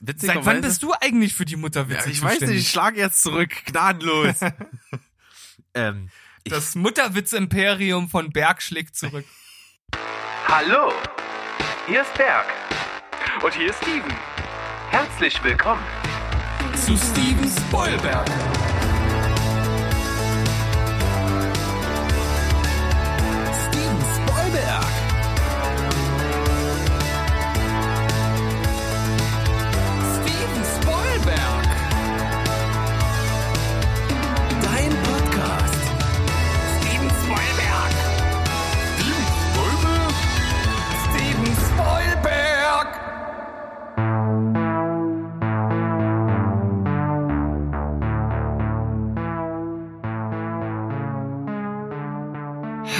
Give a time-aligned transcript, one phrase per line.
[0.00, 3.22] Seit wann bist du eigentlich für die Mutterwitze ja, Ich weiß nicht, ich schlage jetzt
[3.22, 4.36] zurück, gnadenlos.
[5.74, 6.08] ähm,
[6.44, 9.26] das Mutterwitz-Imperium von Berg schlägt zurück.
[10.48, 10.92] Hallo,
[11.86, 12.46] hier ist Berg.
[13.42, 14.12] Und hier ist Steven.
[14.90, 15.82] Herzlich willkommen
[16.74, 18.59] zu Steven Spoilberg.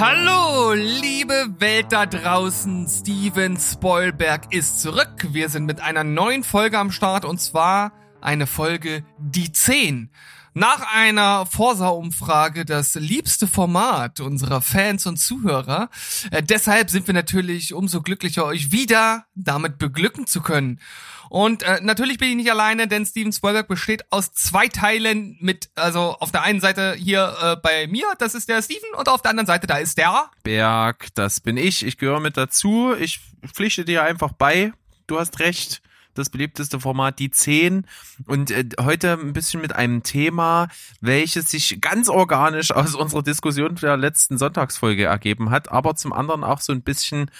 [0.03, 2.87] Hallo, liebe Welt da draußen.
[2.87, 5.27] Steven Spoilberg ist zurück.
[5.29, 10.09] Wir sind mit einer neuen Folge am Start und zwar eine Folge Die 10.
[10.53, 15.89] Nach einer Forsa-Umfrage das liebste Format unserer Fans und Zuhörer.
[16.29, 20.81] Äh, deshalb sind wir natürlich umso glücklicher, euch wieder damit beglücken zu können.
[21.29, 25.69] Und äh, natürlich bin ich nicht alleine, denn Steven Spielberg besteht aus zwei Teilen mit,
[25.75, 29.21] also auf der einen Seite hier äh, bei mir, das ist der Steven, und auf
[29.21, 33.21] der anderen Seite, da ist der Berg, das bin ich, ich gehöre mit dazu, ich
[33.47, 34.73] pflichte dir einfach bei,
[35.07, 35.81] du hast recht
[36.13, 37.85] das beliebteste Format, die 10.
[38.25, 40.67] Und äh, heute ein bisschen mit einem Thema,
[40.99, 46.43] welches sich ganz organisch aus unserer Diskussion der letzten Sonntagsfolge ergeben hat, aber zum anderen
[46.43, 47.31] auch so ein bisschen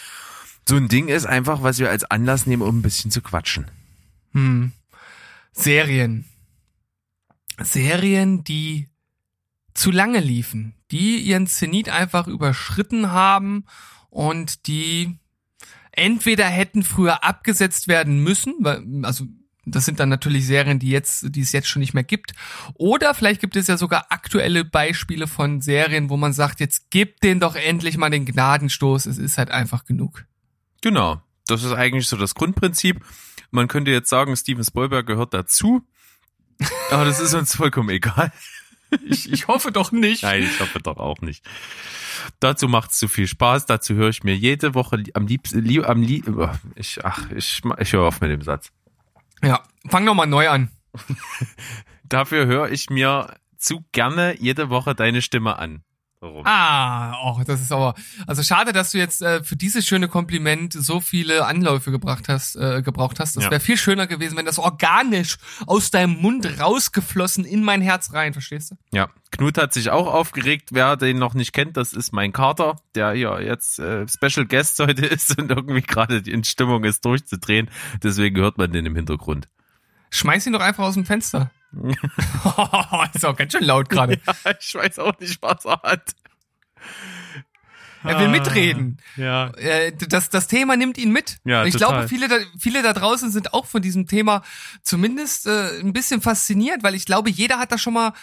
[0.67, 3.65] so ein Ding ist einfach, was wir als Anlass nehmen, um ein bisschen zu quatschen.
[4.33, 4.71] Hm.
[5.51, 6.25] Serien.
[7.59, 8.89] Serien, die
[9.73, 13.65] zu lange liefen, die ihren Zenit einfach überschritten haben
[14.09, 15.17] und die
[15.91, 19.25] entweder hätten früher abgesetzt werden müssen, weil, also
[19.65, 22.33] das sind dann natürlich Serien, die jetzt, die es jetzt schon nicht mehr gibt.
[22.73, 27.21] Oder vielleicht gibt es ja sogar aktuelle Beispiele von Serien, wo man sagt, jetzt gib
[27.21, 29.05] den doch endlich mal den Gnadenstoß.
[29.05, 30.25] Es ist halt einfach genug.
[30.81, 31.21] Genau.
[31.45, 33.03] Das ist eigentlich so das Grundprinzip.
[33.51, 35.81] Man könnte jetzt sagen, Steven Spielberg gehört dazu.
[36.89, 38.31] Aber das ist uns vollkommen egal.
[39.05, 40.23] Ich, ich hoffe doch nicht.
[40.23, 41.45] Nein, ich hoffe doch auch nicht.
[42.39, 43.65] Dazu macht es zu viel Spaß.
[43.65, 47.61] Dazu höre ich mir jede Woche am liebsten, lieb, am lieb, oh, ich, ach, ich,
[47.79, 48.71] ich höre auf mit dem Satz.
[49.43, 50.69] Ja, fang noch mal neu an.
[52.03, 55.83] Dafür höre ich mir zu gerne jede Woche deine Stimme an.
[56.21, 56.45] Warum?
[56.45, 57.95] Ah, oh, das ist aber
[58.27, 62.55] also schade, dass du jetzt äh, für dieses schöne Kompliment so viele Anläufe gebracht hast,
[62.57, 63.35] äh, gebraucht hast.
[63.37, 68.13] Das wäre viel schöner gewesen, wenn das organisch aus deinem Mund rausgeflossen in mein Herz
[68.13, 68.75] rein, verstehst du?
[68.93, 70.69] Ja, Knut hat sich auch aufgeregt.
[70.71, 74.77] Wer den noch nicht kennt, das ist mein Kater, der hier jetzt äh, Special Guest
[74.79, 77.71] heute ist und irgendwie gerade in Stimmung ist durchzudrehen.
[78.03, 79.47] Deswegen hört man den im Hintergrund.
[80.11, 81.49] Schmeiß ihn doch einfach aus dem Fenster.
[83.13, 84.19] ist auch ganz schön laut gerade.
[84.27, 86.15] Ja, ich weiß auch nicht, was er hat.
[88.03, 88.97] Er will mitreden.
[89.15, 89.49] Ja.
[89.51, 91.39] Äh, das, das Thema nimmt ihn mit.
[91.43, 91.89] Ja, ich total.
[91.89, 94.41] glaube, viele da, viele da draußen sind auch von diesem Thema
[94.81, 98.13] zumindest äh, ein bisschen fasziniert, weil ich glaube, jeder hat das schon mal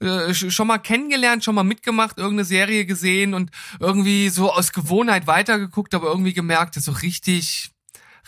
[0.00, 5.26] äh, schon mal kennengelernt, schon mal mitgemacht, irgendeine Serie gesehen und irgendwie so aus Gewohnheit
[5.26, 7.70] weitergeguckt, aber irgendwie gemerkt, so richtig,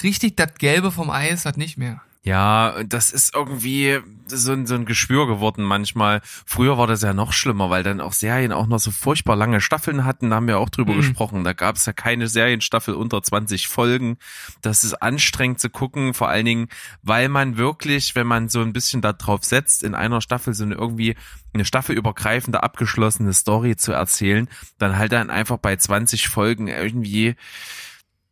[0.02, 2.02] richtig das Gelbe vom Eis hat nicht mehr.
[2.24, 6.20] Ja, das ist irgendwie so ein, so ein Geschwür geworden manchmal.
[6.46, 9.60] Früher war das ja noch schlimmer, weil dann auch Serien auch noch so furchtbar lange
[9.60, 10.30] Staffeln hatten.
[10.30, 10.98] Da haben wir auch drüber mhm.
[10.98, 11.42] gesprochen.
[11.42, 14.18] Da gab es ja keine Serienstaffel unter 20 Folgen.
[14.60, 16.68] Das ist anstrengend zu gucken, vor allen Dingen,
[17.02, 20.62] weil man wirklich, wenn man so ein bisschen da drauf setzt, in einer Staffel so
[20.62, 21.16] eine irgendwie
[21.52, 27.34] eine staffelübergreifende abgeschlossene Story zu erzählen, dann halt dann einfach bei 20 Folgen irgendwie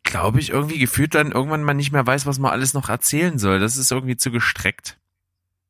[0.03, 3.39] glaube ich, irgendwie gefühlt dann irgendwann mal nicht mehr weiß, was man alles noch erzählen
[3.39, 3.59] soll.
[3.59, 4.99] Das ist irgendwie zu gestreckt.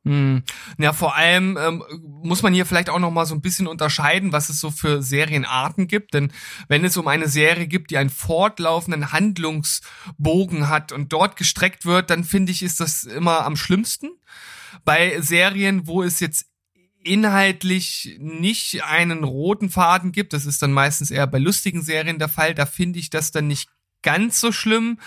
[0.05, 0.45] Hm.
[0.79, 1.85] Ja, vor allem ähm,
[2.23, 5.03] muss man hier vielleicht auch noch mal so ein bisschen unterscheiden, was es so für
[5.03, 6.15] Serienarten gibt.
[6.15, 6.33] Denn
[6.69, 12.09] wenn es um eine Serie gibt, die einen fortlaufenden Handlungsbogen hat und dort gestreckt wird,
[12.09, 14.09] dann finde ich, ist das immer am schlimmsten.
[14.87, 16.47] Bei Serien, wo es jetzt
[17.03, 22.29] inhaltlich nicht einen roten Faden gibt, das ist dann meistens eher bei lustigen Serien der
[22.29, 23.69] Fall, da finde ich das dann nicht
[24.03, 24.99] ganz so schlimm.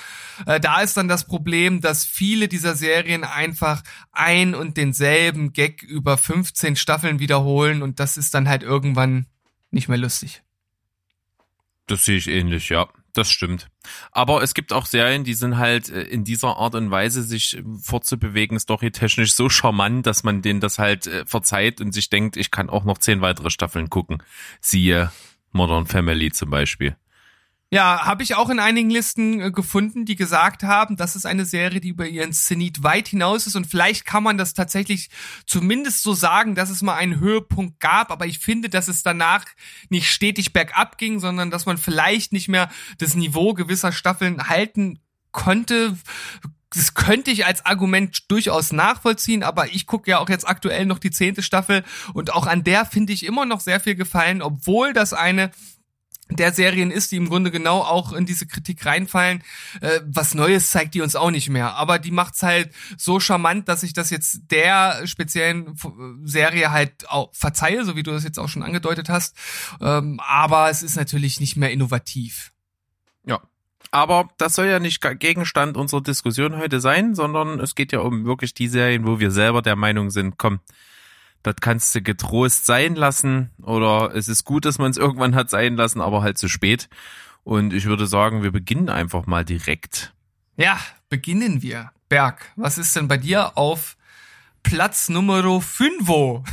[0.46, 5.84] Äh, da ist dann das Problem, dass viele dieser Serien einfach ein und denselben Gag
[5.84, 9.28] über 15 Staffeln wiederholen und das ist dann halt irgendwann
[9.72, 10.44] nicht mehr lustig.
[11.88, 12.88] Das sehe ich ähnlich, ja.
[13.14, 13.70] Das stimmt.
[14.12, 17.62] Aber es gibt auch Serien, die sind halt äh, in dieser Art und Weise, sich
[17.80, 22.50] fortzubewegen, storytechnisch so charmant, dass man denen das halt äh, verzeiht und sich denkt, ich
[22.50, 24.24] kann auch noch zehn weitere Staffeln gucken.
[24.62, 25.12] Siehe
[25.52, 26.96] Modern Family zum Beispiel.
[27.74, 31.44] Ja, habe ich auch in einigen Listen äh, gefunden, die gesagt haben, das ist eine
[31.44, 33.56] Serie, die über ihren Zenit weit hinaus ist.
[33.56, 35.10] Und vielleicht kann man das tatsächlich
[35.48, 39.46] zumindest so sagen, dass es mal einen Höhepunkt gab, aber ich finde, dass es danach
[39.90, 45.00] nicht stetig bergab ging, sondern dass man vielleicht nicht mehr das Niveau gewisser Staffeln halten
[45.32, 45.98] konnte,
[46.76, 51.00] das könnte ich als Argument durchaus nachvollziehen, aber ich gucke ja auch jetzt aktuell noch
[51.00, 51.84] die zehnte Staffel.
[52.14, 55.52] Und auch an der finde ich immer noch sehr viel gefallen, obwohl das eine
[56.30, 59.44] der Serien ist, die im Grunde genau auch in diese Kritik reinfallen.
[59.82, 61.76] Äh, was Neues zeigt die uns auch nicht mehr.
[61.76, 65.76] Aber die macht's halt so charmant, dass ich das jetzt der speziellen
[66.24, 69.36] Serie halt auch verzeihe, so wie du das jetzt auch schon angedeutet hast.
[69.82, 72.54] Ähm, aber es ist natürlich nicht mehr innovativ.
[73.26, 73.42] Ja.
[73.92, 78.26] Aber das soll ja nicht Gegenstand unserer Diskussion heute sein, sondern es geht ja um
[78.26, 80.62] wirklich die Serien, wo wir selber der Meinung sind, komm,
[81.44, 85.50] das kannst du getrost sein lassen oder es ist gut, dass man es irgendwann hat
[85.50, 86.90] sein lassen, aber halt zu spät.
[87.44, 90.14] Und ich würde sagen, wir beginnen einfach mal direkt.
[90.56, 90.80] Ja,
[91.10, 91.92] beginnen wir.
[92.08, 93.98] Berg, was ist denn bei dir auf
[94.64, 96.08] Platz Nummer 5?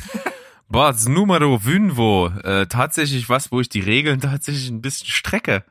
[0.72, 1.98] Platz Nummer 5.
[2.44, 5.64] Äh, tatsächlich was, wo ich die Regeln tatsächlich ein bisschen strecke.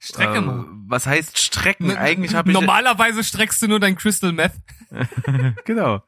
[0.00, 0.60] Strecke mal.
[0.60, 1.96] Ähm, was heißt strecken?
[1.96, 4.52] Eigentlich habe ich normalerweise streckst du nur dein Crystal Meth.
[5.64, 6.02] genau.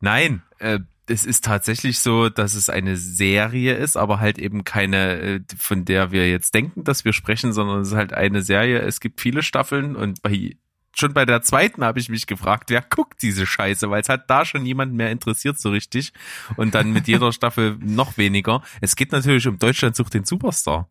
[0.00, 5.18] Nein, äh, es ist tatsächlich so, dass es eine Serie ist, aber halt eben keine,
[5.20, 8.80] äh, von der wir jetzt denken, dass wir sprechen, sondern es ist halt eine Serie.
[8.80, 10.56] Es gibt viele Staffeln und bei
[10.94, 14.28] schon bei der zweiten habe ich mich gefragt, wer guckt diese Scheiße, weil es hat
[14.28, 16.12] da schon jemand mehr interessiert so richtig
[16.56, 18.62] und dann mit jeder Staffel noch weniger.
[18.80, 20.90] Es geht natürlich um Deutschland sucht den Superstar.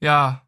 [0.00, 0.42] Ja,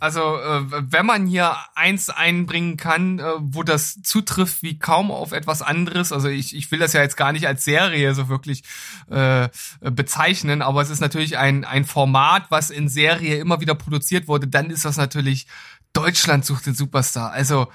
[0.00, 0.62] also äh,
[0.92, 6.12] wenn man hier eins einbringen kann, äh, wo das zutrifft wie kaum auf etwas anderes,
[6.12, 8.62] also ich, ich will das ja jetzt gar nicht als Serie so wirklich
[9.10, 9.48] äh,
[9.80, 14.46] bezeichnen, aber es ist natürlich ein, ein Format, was in Serie immer wieder produziert wurde,
[14.46, 15.46] dann ist das natürlich
[15.92, 17.32] Deutschland sucht den Superstar.
[17.32, 17.68] Also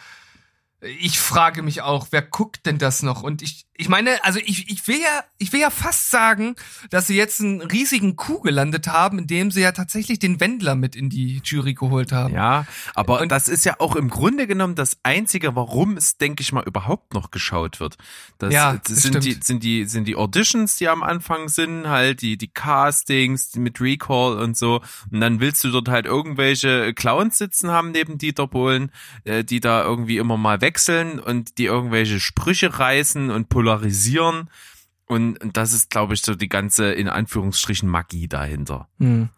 [1.00, 3.24] ich frage mich auch, wer guckt denn das noch?
[3.24, 6.56] Und ich, ich meine, also ich, ich will ja, ich will ja fast sagen,
[6.92, 10.96] dass sie jetzt einen riesigen Coup gelandet haben, indem sie ja tatsächlich den Wendler mit
[10.96, 12.36] in die Jury geholt haben.
[12.36, 16.42] Ja, aber und das ist ja auch im Grunde genommen das einzige, warum es, denke
[16.42, 17.98] ich mal, überhaupt noch geschaut wird.
[18.38, 19.26] Das, ja, das, sind stimmt.
[19.26, 23.82] die, sind die, sind die Auditions, die am Anfang sind, halt die, die Castings mit
[23.82, 24.82] Recall und so.
[25.12, 28.92] Und dann willst du dort halt irgendwelche Clowns sitzen haben neben Dieter Bohlen,
[29.24, 34.50] äh, die da irgendwie immer mal wechseln und die irgendwelche Sprüche reißen und polarisieren.
[35.06, 38.88] Und, und das ist, glaube ich, so die ganze, in Anführungsstrichen, Magie dahinter.
[39.00, 39.30] Hm.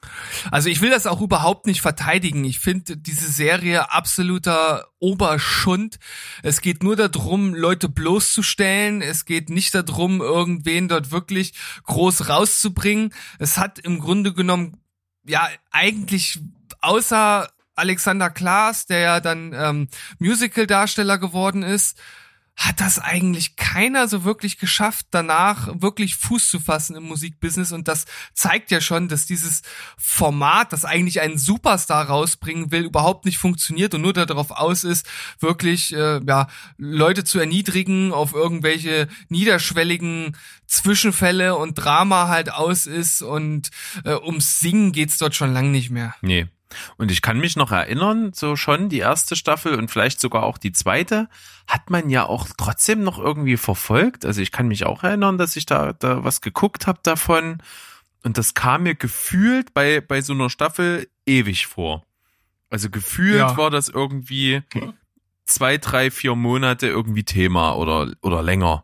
[0.51, 2.43] Also ich will das auch überhaupt nicht verteidigen.
[2.43, 5.97] Ich finde diese Serie absoluter Oberschund.
[6.43, 9.01] Es geht nur darum, Leute bloßzustellen.
[9.01, 13.11] Es geht nicht darum, irgendwen dort wirklich groß rauszubringen.
[13.39, 14.77] Es hat im Grunde genommen,
[15.27, 16.39] ja, eigentlich
[16.79, 19.87] außer Alexander Klaas, der ja dann ähm,
[20.19, 21.99] Musical-Darsteller geworden ist,
[22.55, 27.73] hat das eigentlich keiner so wirklich geschafft, danach wirklich Fuß zu fassen im Musikbusiness.
[27.73, 29.61] Und das zeigt ja schon, dass dieses
[29.97, 35.05] Format, das eigentlich einen Superstar rausbringen will, überhaupt nicht funktioniert und nur darauf aus ist,
[35.39, 36.47] wirklich äh, ja,
[36.77, 43.21] Leute zu erniedrigen, auf irgendwelche niederschwelligen Zwischenfälle und Drama halt aus ist.
[43.21, 43.69] Und
[44.05, 46.15] äh, ums Singen geht's dort schon lang nicht mehr.
[46.21, 46.47] Nee.
[46.97, 50.57] Und ich kann mich noch erinnern, so schon die erste Staffel und vielleicht sogar auch
[50.57, 51.29] die zweite,
[51.67, 54.25] hat man ja auch trotzdem noch irgendwie verfolgt.
[54.25, 57.61] Also ich kann mich auch erinnern, dass ich da, da was geguckt habe davon.
[58.23, 62.03] Und das kam mir gefühlt bei, bei so einer Staffel ewig vor.
[62.69, 63.57] Also gefühlt ja.
[63.57, 64.63] war das irgendwie
[65.45, 68.83] zwei, drei, vier Monate irgendwie Thema oder, oder länger,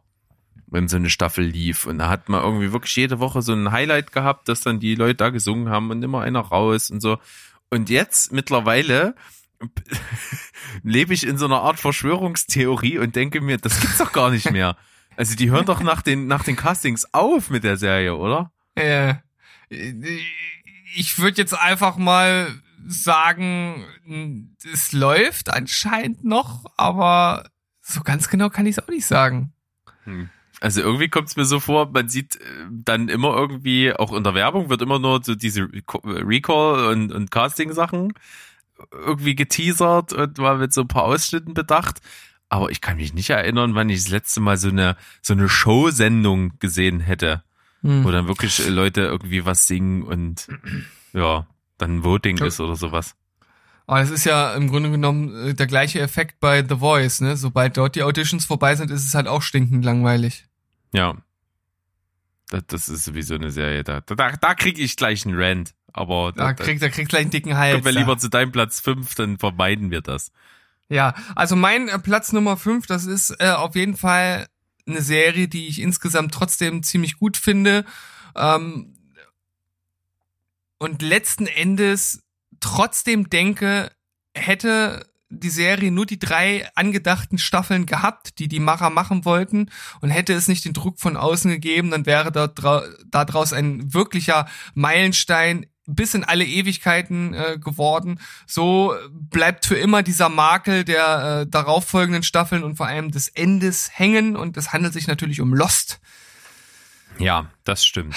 [0.67, 1.87] wenn so eine Staffel lief.
[1.87, 4.95] Und da hat man irgendwie wirklich jede Woche so ein Highlight gehabt, dass dann die
[4.95, 7.17] Leute da gesungen haben und immer einer raus und so.
[7.71, 9.15] Und jetzt mittlerweile
[10.83, 14.51] lebe ich in so einer Art Verschwörungstheorie und denke mir, das gibt's doch gar nicht
[14.51, 14.77] mehr.
[15.15, 18.51] Also die hören doch nach den, nach den Castings auf mit der Serie, oder?
[18.75, 19.15] Äh,
[20.95, 22.47] ich würde jetzt einfach mal
[22.87, 23.85] sagen,
[24.73, 27.49] es läuft anscheinend noch, aber
[27.81, 29.53] so ganz genau kann ich es auch nicht sagen.
[30.03, 30.29] Hm.
[30.61, 32.39] Also irgendwie kommt es mir so vor, man sieht äh,
[32.69, 37.31] dann immer irgendwie, auch in der Werbung wird immer nur so diese Recall und, und
[37.31, 38.13] Casting-Sachen
[38.91, 41.99] irgendwie geteasert und mal mit so ein paar Ausschnitten bedacht.
[42.47, 45.49] Aber ich kann mich nicht erinnern, wann ich das letzte Mal so eine, so eine
[45.49, 47.43] Show-Sendung gesehen hätte.
[47.81, 48.03] Hm.
[48.03, 50.47] Wo dann wirklich Leute irgendwie was singen und
[51.13, 51.47] ja,
[51.79, 53.15] dann Voting ist oder sowas.
[53.87, 57.35] Aber es ist ja im Grunde genommen äh, der gleiche Effekt bei The Voice, ne?
[57.35, 60.45] Sobald dort die Auditions vorbei sind, ist es halt auch stinkend langweilig.
[60.91, 61.17] Ja.
[62.49, 65.73] Das, das ist sowieso eine Serie, da, da, da kriege ich gleich einen Rant.
[65.93, 67.73] Aber da, da kriegt, da kriegt gleich einen dicken Hals.
[67.73, 70.31] Kommen wir lieber zu deinem Platz 5, dann vermeiden wir das.
[70.89, 74.47] Ja, also mein äh, Platz Nummer 5, das ist äh, auf jeden Fall
[74.85, 77.85] eine Serie, die ich insgesamt trotzdem ziemlich gut finde.
[78.35, 78.93] Ähm,
[80.79, 82.23] und letzten Endes
[82.59, 83.91] trotzdem denke,
[84.33, 89.69] hätte die Serie nur die drei angedachten Staffeln gehabt, die die Macher machen wollten
[90.01, 92.47] und hätte es nicht den Druck von außen gegeben, dann wäre da
[93.09, 98.19] daraus ein wirklicher Meilenstein bis in alle Ewigkeiten äh, geworden.
[98.45, 103.89] So bleibt für immer dieser Makel der äh, darauffolgenden Staffeln und vor allem des Endes
[103.93, 105.99] hängen und es handelt sich natürlich um Lost.
[107.17, 108.15] Ja, das stimmt.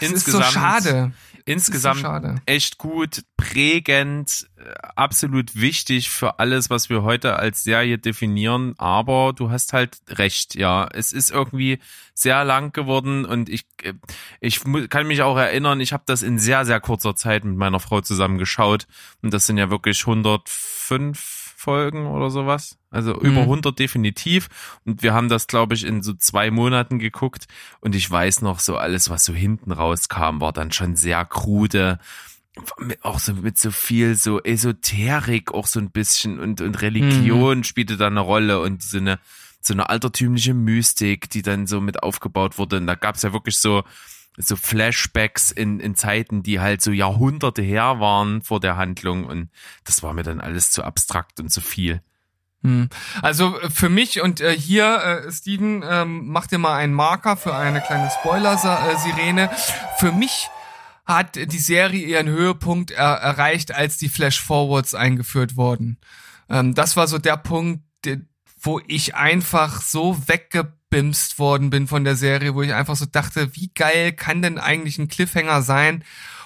[0.00, 1.12] Es Insgesamt ist so schade.
[1.46, 4.62] Insgesamt so echt gut, prägend, äh,
[4.96, 8.74] absolut wichtig für alles, was wir heute als Serie definieren.
[8.78, 10.88] Aber du hast halt recht, ja.
[10.90, 11.80] Es ist irgendwie
[12.14, 13.92] sehr lang geworden und ich, äh,
[14.40, 17.80] ich kann mich auch erinnern, ich habe das in sehr, sehr kurzer Zeit mit meiner
[17.80, 18.86] Frau zusammen geschaut.
[19.20, 22.78] Und das sind ja wirklich 105 Folgen oder sowas.
[22.90, 23.76] Also über 100 mhm.
[23.76, 24.48] definitiv.
[24.84, 27.46] Und wir haben das, glaube ich, in so zwei Monaten geguckt.
[27.80, 31.98] Und ich weiß noch, so alles, was so hinten rauskam, war dann schon sehr krude.
[33.00, 37.64] Auch so mit so viel so Esoterik auch so ein bisschen und, und Religion mhm.
[37.64, 39.18] spielte da eine Rolle und so eine,
[39.60, 42.76] so eine altertümliche Mystik, die dann so mit aufgebaut wurde.
[42.76, 43.82] Und da gab es ja wirklich so,
[44.36, 49.50] so Flashbacks in, in Zeiten, die halt so Jahrhunderte her waren vor der Handlung und
[49.84, 52.02] das war mir dann alles zu abstrakt und zu viel.
[52.62, 52.88] Hm.
[53.22, 57.36] Also äh, für mich und äh, hier, äh, Steven, ähm, mach dir mal einen Marker
[57.36, 59.50] für eine kleine Spoiler-Sirene.
[59.98, 60.48] Für mich
[61.04, 65.98] hat die Serie ihren Höhepunkt er erreicht, als die Flash-Forwards eingeführt wurden.
[66.48, 67.84] Ähm, das war so der Punkt,
[68.60, 73.06] wo ich einfach so wegge weggebimst worden bin von der Serie, wo ich einfach so
[73.06, 76.04] dachte, wie geil kann denn eigentlich ein Cliffhanger sein?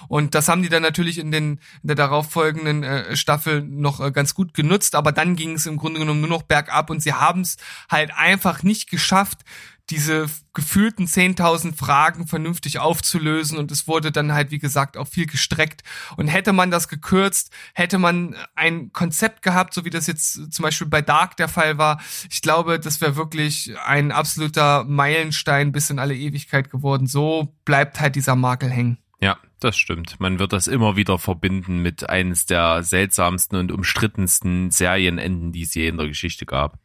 [0.09, 4.11] Und das haben die dann natürlich in den in der darauffolgenden äh, Staffel noch äh,
[4.11, 7.13] ganz gut genutzt, aber dann ging es im Grunde genommen nur noch bergab und sie
[7.13, 7.55] haben es
[7.89, 9.45] halt einfach nicht geschafft,
[9.89, 15.25] diese gefühlten 10.000 Fragen vernünftig aufzulösen und es wurde dann halt, wie gesagt, auch viel
[15.25, 15.83] gestreckt.
[16.17, 20.63] Und hätte man das gekürzt, hätte man ein Konzept gehabt, so wie das jetzt zum
[20.63, 21.99] Beispiel bei Dark der Fall war,
[22.29, 27.07] ich glaube, das wäre wirklich ein absoluter Meilenstein bis in alle Ewigkeit geworden.
[27.07, 28.97] So bleibt halt dieser Makel hängen.
[29.21, 30.19] Ja, das stimmt.
[30.19, 35.73] Man wird das immer wieder verbinden mit eines der seltsamsten und umstrittensten Serienenden, die es
[35.73, 36.79] je in der Geschichte gab.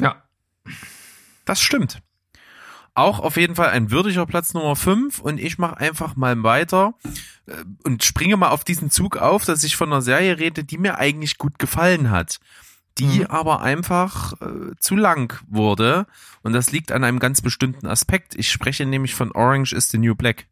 [0.00, 0.22] Ja.
[1.44, 2.02] Das stimmt
[2.98, 6.94] auch auf jeden Fall ein würdiger Platz Nummer 5 und ich mache einfach mal weiter
[7.46, 7.52] äh,
[7.84, 10.98] und springe mal auf diesen Zug auf, dass ich von einer Serie rede, die mir
[10.98, 12.40] eigentlich gut gefallen hat,
[12.98, 13.26] die mhm.
[13.26, 16.06] aber einfach äh, zu lang wurde
[16.42, 18.34] und das liegt an einem ganz bestimmten Aspekt.
[18.34, 20.48] Ich spreche nämlich von Orange is the New Black.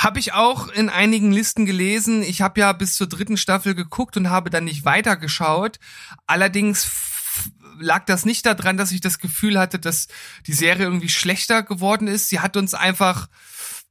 [0.00, 2.22] Habe ich auch in einigen Listen gelesen.
[2.22, 5.78] Ich habe ja bis zur dritten Staffel geguckt und habe dann nicht weitergeschaut.
[6.26, 6.90] Allerdings
[7.78, 10.08] lag das nicht daran, dass ich das Gefühl hatte, dass
[10.46, 12.30] die Serie irgendwie schlechter geworden ist.
[12.30, 13.28] Sie hat uns einfach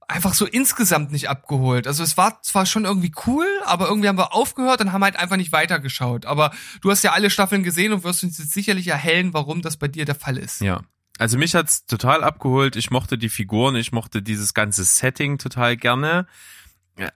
[0.08, 1.86] einfach so insgesamt nicht abgeholt.
[1.86, 5.16] Also es war zwar schon irgendwie cool, aber irgendwie haben wir aufgehört und haben halt
[5.16, 6.26] einfach nicht weitergeschaut.
[6.26, 6.50] Aber
[6.82, 9.88] du hast ja alle Staffeln gesehen und wirst uns jetzt sicherlich erhellen, warum das bei
[9.88, 10.62] dir der Fall ist.
[10.62, 10.82] Ja.
[11.20, 12.78] Also mich hat's total abgeholt.
[12.78, 16.26] Ich mochte die Figuren, ich mochte dieses ganze Setting total gerne.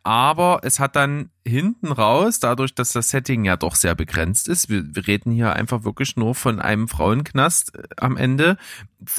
[0.04, 4.70] Aber es hat dann hinten raus, dadurch, dass das Setting ja doch sehr begrenzt ist,
[4.70, 8.58] wir, wir reden hier einfach wirklich nur von einem Frauenknast äh, am Ende,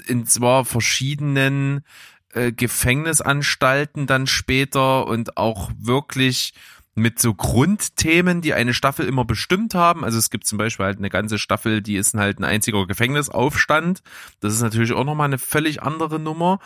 [0.07, 1.85] in zwar verschiedenen
[2.33, 6.55] äh, Gefängnisanstalten dann später und auch wirklich
[6.95, 10.05] mit so Grundthemen, die eine Staffel immer bestimmt haben.
[10.05, 14.03] Also es gibt zum Beispiel halt eine ganze Staffel, die ist halt ein einziger Gefängnisaufstand.
[14.41, 16.61] Das ist natürlich auch nochmal eine völlig andere Nummer.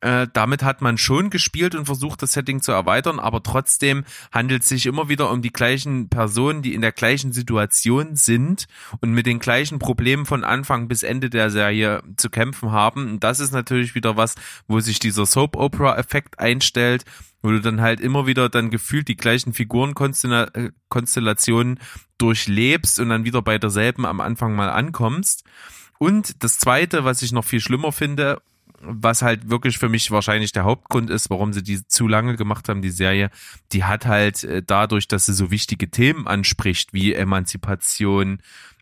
[0.00, 4.62] Äh, damit hat man schon gespielt und versucht, das Setting zu erweitern, aber trotzdem handelt
[4.62, 8.66] es sich immer wieder um die gleichen Personen, die in der gleichen Situation sind
[9.00, 13.10] und mit den gleichen Problemen von Anfang bis Ende der Serie zu kämpfen haben.
[13.10, 14.36] Und das ist natürlich wieder was,
[14.68, 17.04] wo sich dieser Soap-Opera-Effekt einstellt
[17.46, 21.78] wo du dann halt immer wieder dann gefühlt die gleichen Figurenkonstellationen
[22.18, 25.44] durchlebst und dann wieder bei derselben am Anfang mal ankommst.
[25.98, 28.42] Und das zweite, was ich noch viel schlimmer finde,
[28.80, 32.68] was halt wirklich für mich wahrscheinlich der Hauptgrund ist, warum sie die zu lange gemacht
[32.68, 33.30] haben, die Serie,
[33.70, 38.40] die hat halt äh, dadurch, dass sie so wichtige Themen anspricht, wie Emanzipation,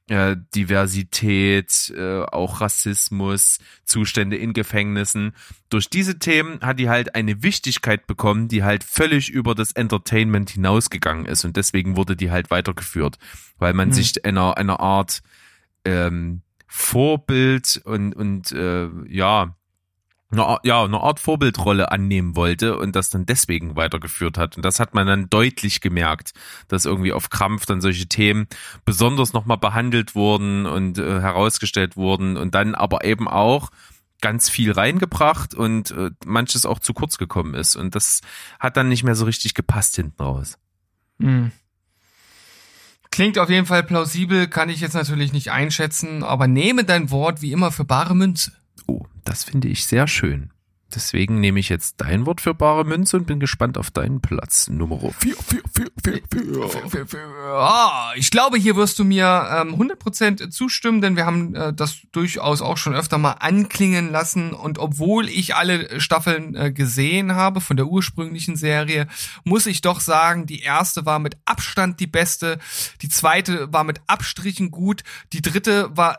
[0.08, 5.32] äh, Diversität, äh, auch Rassismus, Zustände in Gefängnissen.
[5.70, 10.50] Durch diese Themen hat die halt eine Wichtigkeit bekommen, die halt völlig über das Entertainment
[10.50, 13.18] hinausgegangen ist und deswegen wurde die halt weitergeführt,
[13.58, 13.92] weil man mhm.
[13.94, 15.22] sich einer einer Art
[15.84, 19.56] ähm, Vorbild und und äh, ja
[20.34, 24.56] eine, ja, eine Art Vorbildrolle annehmen wollte und das dann deswegen weitergeführt hat.
[24.56, 26.32] Und das hat man dann deutlich gemerkt,
[26.68, 28.46] dass irgendwie auf Krampf dann solche Themen
[28.84, 33.70] besonders nochmal behandelt wurden und äh, herausgestellt wurden und dann aber eben auch
[34.20, 37.76] ganz viel reingebracht und äh, manches auch zu kurz gekommen ist.
[37.76, 38.20] Und das
[38.58, 40.58] hat dann nicht mehr so richtig gepasst hinten raus.
[41.20, 41.52] Hm.
[43.10, 47.42] Klingt auf jeden Fall plausibel, kann ich jetzt natürlich nicht einschätzen, aber nehme dein Wort
[47.42, 48.52] wie immer für bare Münze.
[48.86, 50.50] Oh, das finde ich sehr schön.
[50.94, 54.68] Deswegen nehme ich jetzt dein Wort für bare Münze und bin gespannt auf deinen Platz
[54.68, 56.22] Nummer 4, 4, 4,
[56.88, 57.20] 4, 4.
[57.42, 61.98] Ah, ich glaube, hier wirst du mir ähm, 100% zustimmen, denn wir haben äh, das
[62.12, 67.60] durchaus auch schon öfter mal anklingen lassen und obwohl ich alle Staffeln äh, gesehen habe
[67.60, 69.08] von der ursprünglichen Serie,
[69.42, 72.58] muss ich doch sagen, die erste war mit Abstand die beste,
[73.02, 75.02] die zweite war mit Abstrichen gut,
[75.32, 76.18] die dritte war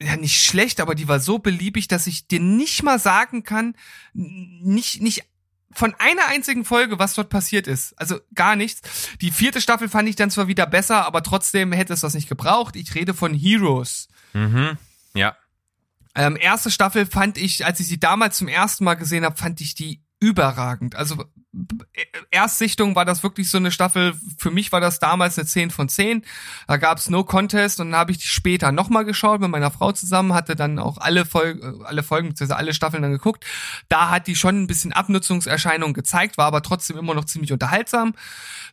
[0.00, 3.74] ja nicht schlecht, aber die war so beliebig, dass ich dir nicht mal sagen kann,
[4.12, 5.24] nicht nicht
[5.72, 7.92] von einer einzigen Folge, was dort passiert ist.
[8.00, 8.80] Also gar nichts.
[9.20, 12.28] Die vierte Staffel fand ich dann zwar wieder besser, aber trotzdem hätte es das nicht
[12.28, 12.74] gebraucht.
[12.74, 14.08] Ich rede von Heroes.
[14.32, 14.78] Mhm.
[15.14, 15.36] Ja.
[16.14, 19.60] Ähm, erste Staffel fand ich, als ich sie damals zum ersten Mal gesehen habe, fand
[19.60, 20.96] ich die überragend.
[20.96, 21.24] Also
[22.30, 24.14] Erstsichtung war das wirklich so eine Staffel.
[24.38, 26.24] Für mich war das damals eine 10 von 10.
[26.66, 29.92] Da gab's No Contest und dann habe ich die später nochmal geschaut mit meiner Frau
[29.92, 32.54] zusammen, hatte dann auch alle, Folgen, alle Folgen, bzw.
[32.54, 33.44] alle Staffeln dann geguckt.
[33.88, 38.14] Da hat die schon ein bisschen Abnutzungserscheinungen gezeigt, war aber trotzdem immer noch ziemlich unterhaltsam.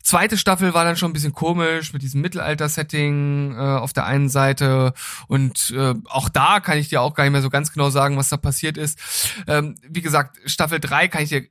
[0.03, 4.29] Zweite Staffel war dann schon ein bisschen komisch mit diesem Mittelalter-Setting äh, auf der einen
[4.29, 4.93] Seite
[5.27, 8.17] und äh, auch da kann ich dir auch gar nicht mehr so ganz genau sagen,
[8.17, 8.99] was da passiert ist.
[9.47, 11.47] Ähm, wie gesagt, Staffel 3 kann ich dir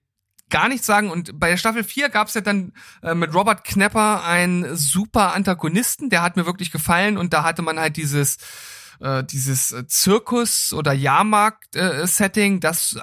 [0.51, 1.11] gar nichts sagen.
[1.11, 2.73] Und bei der Staffel 4 gab es ja dann
[3.03, 7.63] äh, mit Robert Knapper einen super Antagonisten, der hat mir wirklich gefallen und da hatte
[7.63, 8.39] man halt dieses
[9.01, 13.01] äh, dieses Zirkus- oder Jahrmarkt-Setting, äh, das äh,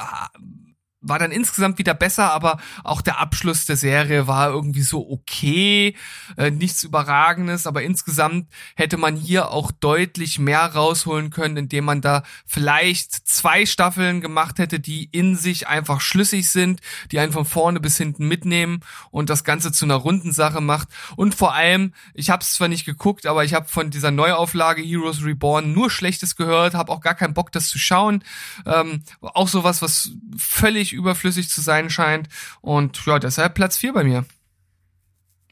[1.02, 5.96] war dann insgesamt wieder besser, aber auch der Abschluss der Serie war irgendwie so okay,
[6.38, 12.02] äh, nichts Überragendes, aber insgesamt hätte man hier auch deutlich mehr rausholen können, indem man
[12.02, 17.46] da vielleicht zwei Staffeln gemacht hätte, die in sich einfach schlüssig sind, die einen von
[17.46, 20.90] vorne bis hinten mitnehmen und das Ganze zu einer runden Sache macht.
[21.16, 24.82] Und vor allem, ich habe es zwar nicht geguckt, aber ich habe von dieser Neuauflage
[24.84, 28.24] Heroes Reborn nur Schlechtes gehört, habe auch gar keinen Bock, das zu schauen.
[28.66, 32.28] Ähm, auch sowas, was völlig völlig überflüssig zu sein scheint.
[32.62, 34.26] Und ja, deshalb Platz 4 bei mir.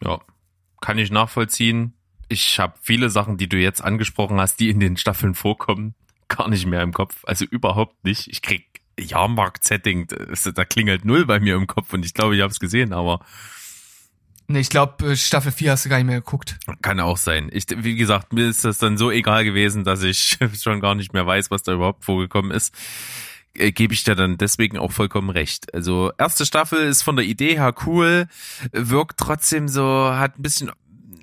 [0.04, 0.20] Ja,
[0.82, 1.94] kann ich nachvollziehen.
[2.30, 5.96] Ich habe viele Sachen, die du jetzt angesprochen hast, die in den Staffeln vorkommen,
[6.28, 7.24] gar nicht mehr im Kopf.
[7.26, 8.28] Also überhaupt nicht.
[8.28, 10.08] Ich krieg Jahrmarkt-Setting,
[10.54, 13.20] da klingelt null bei mir im Kopf und ich glaube, ich habe es gesehen, aber
[14.52, 16.58] Nee, ich glaube, äh, Staffel 4 hast du gar nicht mehr geguckt.
[16.82, 17.50] Kann auch sein.
[17.54, 21.14] Ich, wie gesagt, mir ist das dann so egal gewesen, dass ich schon gar nicht
[21.14, 22.74] mehr weiß, was da überhaupt vorgekommen ist
[23.60, 25.74] äh, gebe ich dir dann deswegen auch vollkommen recht.
[25.74, 28.28] Also erste Staffel ist von der Idee her cool,
[28.72, 30.72] wirkt trotzdem so, hat ein bisschen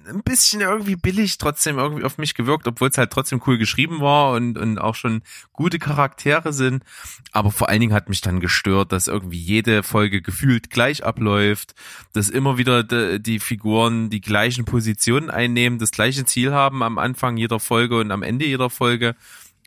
[0.08, 4.00] ein bisschen irgendwie billig trotzdem irgendwie auf mich gewirkt, obwohl es halt trotzdem cool geschrieben
[4.00, 5.22] war und, und auch schon
[5.52, 6.84] gute Charaktere sind.
[7.32, 11.74] Aber vor allen Dingen hat mich dann gestört, dass irgendwie jede Folge gefühlt gleich abläuft,
[12.12, 16.98] dass immer wieder die, die Figuren die gleichen Positionen einnehmen, das gleiche Ziel haben am
[16.98, 19.16] Anfang jeder Folge und am Ende jeder Folge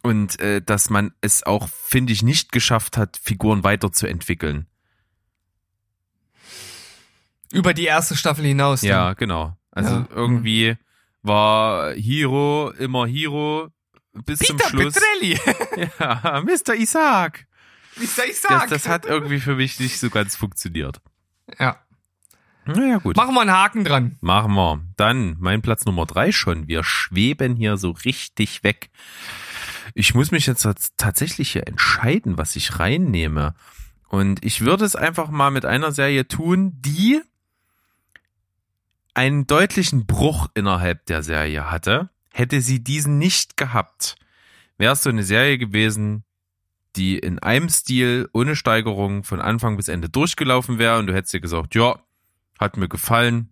[0.03, 4.67] und äh, dass man es auch, finde ich, nicht geschafft hat, Figuren weiterzuentwickeln.
[7.51, 8.81] Über die erste Staffel hinaus.
[8.81, 8.89] Dann.
[8.89, 9.57] Ja, genau.
[9.71, 10.07] Also ja.
[10.13, 10.77] irgendwie
[11.21, 13.69] war Hiro immer Hiro
[14.13, 14.93] bis Peter zum Schluss.
[14.93, 15.89] Petrelli.
[15.99, 16.75] ja, Mr.
[16.75, 17.47] Isaac.
[17.97, 18.29] Mr.
[18.29, 18.69] Isaac.
[18.69, 21.01] Das, das hat irgendwie für mich nicht so ganz funktioniert.
[21.59, 21.77] Ja.
[22.65, 23.15] Naja, gut.
[23.15, 24.17] Machen wir einen Haken dran.
[24.21, 24.81] Machen wir.
[24.95, 26.67] Dann mein Platz Nummer drei schon.
[26.67, 28.89] Wir schweben hier so richtig weg.
[29.93, 33.55] Ich muss mich jetzt tatsächlich hier entscheiden, was ich reinnehme.
[34.07, 37.21] Und ich würde es einfach mal mit einer Serie tun, die
[39.13, 42.09] einen deutlichen Bruch innerhalb der Serie hatte.
[42.31, 44.15] Hätte sie diesen nicht gehabt,
[44.77, 46.23] wäre es so eine Serie gewesen,
[46.95, 51.33] die in einem Stil ohne Steigerung von Anfang bis Ende durchgelaufen wäre und du hättest
[51.33, 51.99] dir gesagt, ja,
[52.57, 53.49] hat mir gefallen,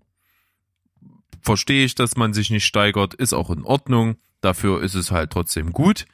[1.41, 5.32] verstehe ich, dass man sich nicht steigert, ist auch in Ordnung, dafür ist es halt
[5.32, 6.06] trotzdem gut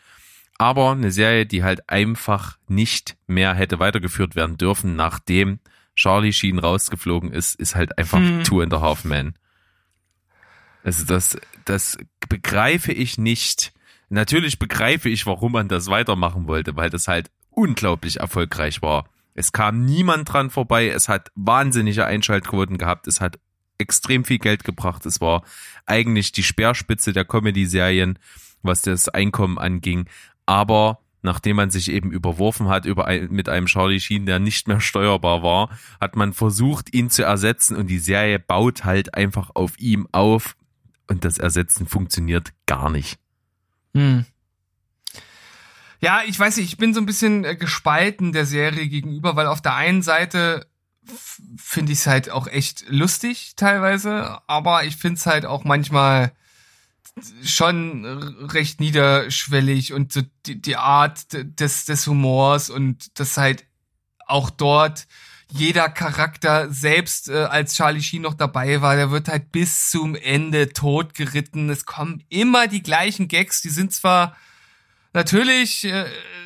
[0.57, 5.59] aber eine Serie, die halt einfach nicht mehr hätte weitergeführt werden dürfen, nachdem
[5.95, 8.43] Charlie Sheen rausgeflogen ist, ist halt einfach hm.
[8.43, 9.35] Two and a Half Men.
[10.83, 13.73] Also das, das begreife ich nicht.
[14.09, 19.09] Natürlich begreife ich, warum man das weitermachen wollte, weil das halt unglaublich erfolgreich war.
[19.33, 23.39] Es kam niemand dran vorbei, es hat wahnsinnige Einschaltquoten gehabt, es hat
[23.77, 25.43] extrem viel Geld gebracht, es war
[25.85, 28.19] eigentlich die Speerspitze der Comedy-Serien,
[28.61, 30.07] was das Einkommen anging
[30.45, 34.67] aber nachdem man sich eben überworfen hat über ein, mit einem Charlie Sheen, der nicht
[34.67, 39.51] mehr steuerbar war, hat man versucht, ihn zu ersetzen und die Serie baut halt einfach
[39.53, 40.56] auf ihm auf
[41.08, 43.17] und das Ersetzen funktioniert gar nicht.
[43.93, 44.25] Hm.
[46.01, 49.47] Ja, ich weiß nicht, ich bin so ein bisschen äh, gespalten der Serie gegenüber, weil
[49.47, 50.67] auf der einen Seite
[51.58, 56.34] finde ich es halt auch echt lustig teilweise, aber ich finde es halt auch manchmal
[57.43, 63.65] schon recht niederschwellig und so die, die Art des, des Humors und das halt
[64.26, 65.08] auch dort
[65.56, 70.15] jeder Charakter, selbst äh, als Charlie Sheen noch dabei war, der wird halt bis zum
[70.15, 71.69] Ende totgeritten.
[71.69, 74.36] Es kommen immer die gleichen Gags, die sind zwar
[75.13, 76.06] natürlich äh,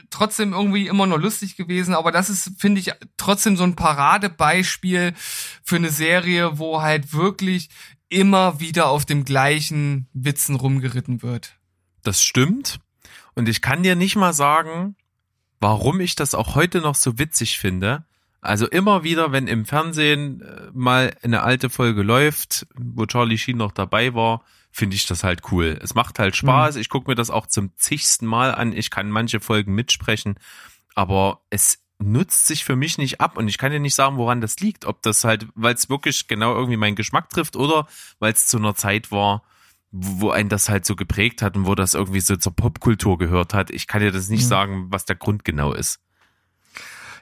[0.10, 5.14] trotzdem irgendwie immer nur lustig gewesen, aber das ist, finde ich, trotzdem so ein Paradebeispiel
[5.64, 7.70] für eine Serie, wo halt wirklich
[8.10, 11.58] immer wieder auf dem gleichen Witzen rumgeritten wird.
[12.04, 12.80] Das stimmt.
[13.36, 14.96] Und ich kann dir nicht mal sagen,
[15.60, 18.06] warum ich das auch heute noch so witzig finde.
[18.42, 23.58] Also immer wieder, wenn im Fernsehen äh, mal eine alte Folge läuft, wo Charlie Sheen
[23.58, 25.78] noch dabei war, finde ich das halt cool.
[25.82, 26.76] Es macht halt Spaß.
[26.76, 26.82] Mhm.
[26.82, 28.74] Ich gucke mir das auch zum zigsten Mal an.
[28.74, 30.36] Ich kann manche Folgen mitsprechen,
[30.94, 34.42] aber es nutzt sich für mich nicht ab und ich kann dir nicht sagen, woran
[34.42, 34.86] das liegt.
[34.86, 37.88] Ob das halt, weil es wirklich genau irgendwie meinen Geschmack trifft oder
[38.20, 39.44] weil es zu einer Zeit war,
[39.92, 43.54] wo ein das halt so geprägt hat und wo das irgendwie so zur Popkultur gehört
[43.54, 43.72] hat.
[43.72, 44.48] Ich kann dir das nicht mhm.
[44.48, 46.00] sagen, was der Grund genau ist.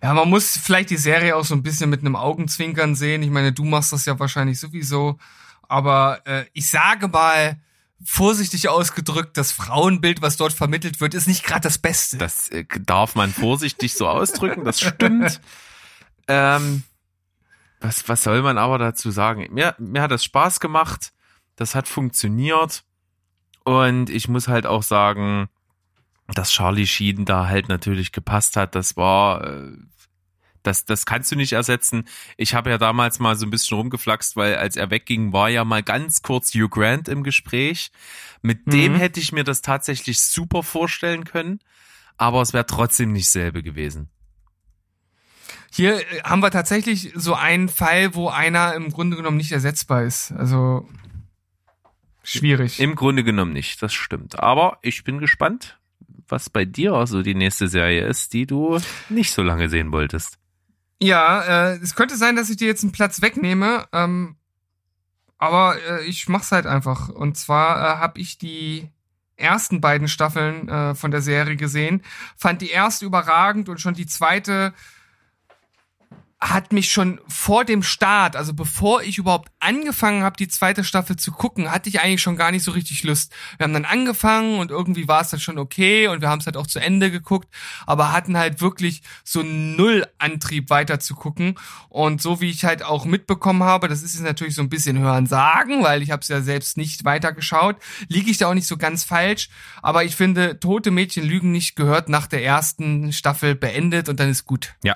[0.04, 3.24] Ja, man muss vielleicht die Serie auch so ein bisschen mit einem Augenzwinkern sehen.
[3.24, 5.18] Ich meine, du machst das ja wahrscheinlich sowieso.
[5.68, 7.60] Aber äh, ich sage mal,
[8.04, 12.18] vorsichtig ausgedrückt, das Frauenbild, was dort vermittelt wird, ist nicht gerade das Beste.
[12.18, 15.42] Das äh, darf man vorsichtig so ausdrücken, das stimmt.
[16.28, 16.84] Ähm,
[17.80, 19.48] was, was soll man aber dazu sagen?
[19.52, 21.14] Mir, mir hat das Spaß gemacht,
[21.56, 22.84] das hat funktioniert
[23.64, 25.50] und ich muss halt auch sagen,
[26.28, 28.76] dass Charlie Sheen da halt natürlich gepasst hat.
[28.76, 29.72] Das war äh,
[30.66, 32.06] das, das kannst du nicht ersetzen.
[32.38, 35.64] Ich habe ja damals mal so ein bisschen rumgeflaxt, weil als er wegging, war ja
[35.64, 37.92] mal ganz kurz Hugh Grant im Gespräch.
[38.42, 38.72] Mit mhm.
[38.72, 41.60] dem hätte ich mir das tatsächlich super vorstellen können,
[42.18, 44.10] aber es wäre trotzdem nicht selbe gewesen.
[45.72, 50.04] Hier äh, haben wir tatsächlich so einen Fall, wo einer im Grunde genommen nicht ersetzbar
[50.04, 50.32] ist.
[50.32, 50.88] Also
[52.24, 52.80] schwierig.
[52.80, 54.40] Im Grunde genommen nicht, das stimmt.
[54.40, 55.78] Aber ich bin gespannt,
[56.28, 60.40] was bei dir so die nächste Serie ist, die du nicht so lange sehen wolltest.
[61.02, 64.38] Ja, äh, es könnte sein, dass ich dir jetzt einen Platz wegnehme, ähm,
[65.38, 67.10] aber äh, ich mach's halt einfach.
[67.10, 68.90] Und zwar äh, habe ich die
[69.38, 72.02] ersten beiden Staffeln äh, von der Serie gesehen,
[72.38, 74.74] fand die erste überragend und schon die zweite
[76.50, 81.16] hat mich schon vor dem Start, also bevor ich überhaupt angefangen habe, die zweite Staffel
[81.16, 83.34] zu gucken, hatte ich eigentlich schon gar nicht so richtig Lust.
[83.58, 86.46] Wir haben dann angefangen und irgendwie war es dann schon okay und wir haben es
[86.46, 87.50] halt auch zu Ende geguckt,
[87.88, 91.56] aber hatten halt wirklich so null Antrieb weiter zu gucken.
[91.90, 95.00] Und so wie ich halt auch mitbekommen habe, das ist jetzt natürlich so ein bisschen
[95.00, 97.78] hören sagen, weil ich habe es ja selbst nicht weitergeschaut,
[98.08, 99.50] liege ich da auch nicht so ganz falsch.
[99.82, 104.30] Aber ich finde, tote Mädchen lügen nicht gehört nach der ersten Staffel beendet und dann
[104.30, 104.76] ist gut.
[104.84, 104.96] Ja,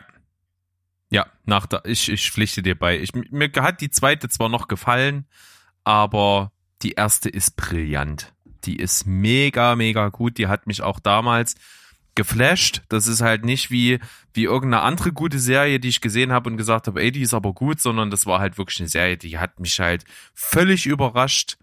[1.10, 3.00] ja, nach der, ich, ich pflichte dir bei.
[3.00, 5.26] Ich, mir hat die zweite zwar noch gefallen,
[5.84, 8.34] aber die erste ist brillant.
[8.66, 10.38] Die ist mega, mega gut.
[10.38, 11.56] Die hat mich auch damals
[12.16, 12.84] geflasht.
[12.90, 14.00] Das ist halt nicht wie,
[14.34, 17.34] wie irgendeine andere gute Serie, die ich gesehen habe und gesagt habe, ey, die ist
[17.34, 21.58] aber gut, sondern das war halt wirklich eine Serie, die hat mich halt völlig überrascht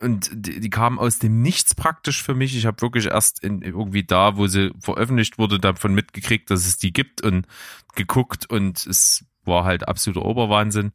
[0.00, 2.56] und die, die kam aus dem Nichts praktisch für mich.
[2.56, 6.78] Ich habe wirklich erst in, irgendwie da, wo sie veröffentlicht wurde, davon mitgekriegt, dass es
[6.78, 7.46] die gibt und
[7.94, 10.92] geguckt und es war halt absoluter Oberwahnsinn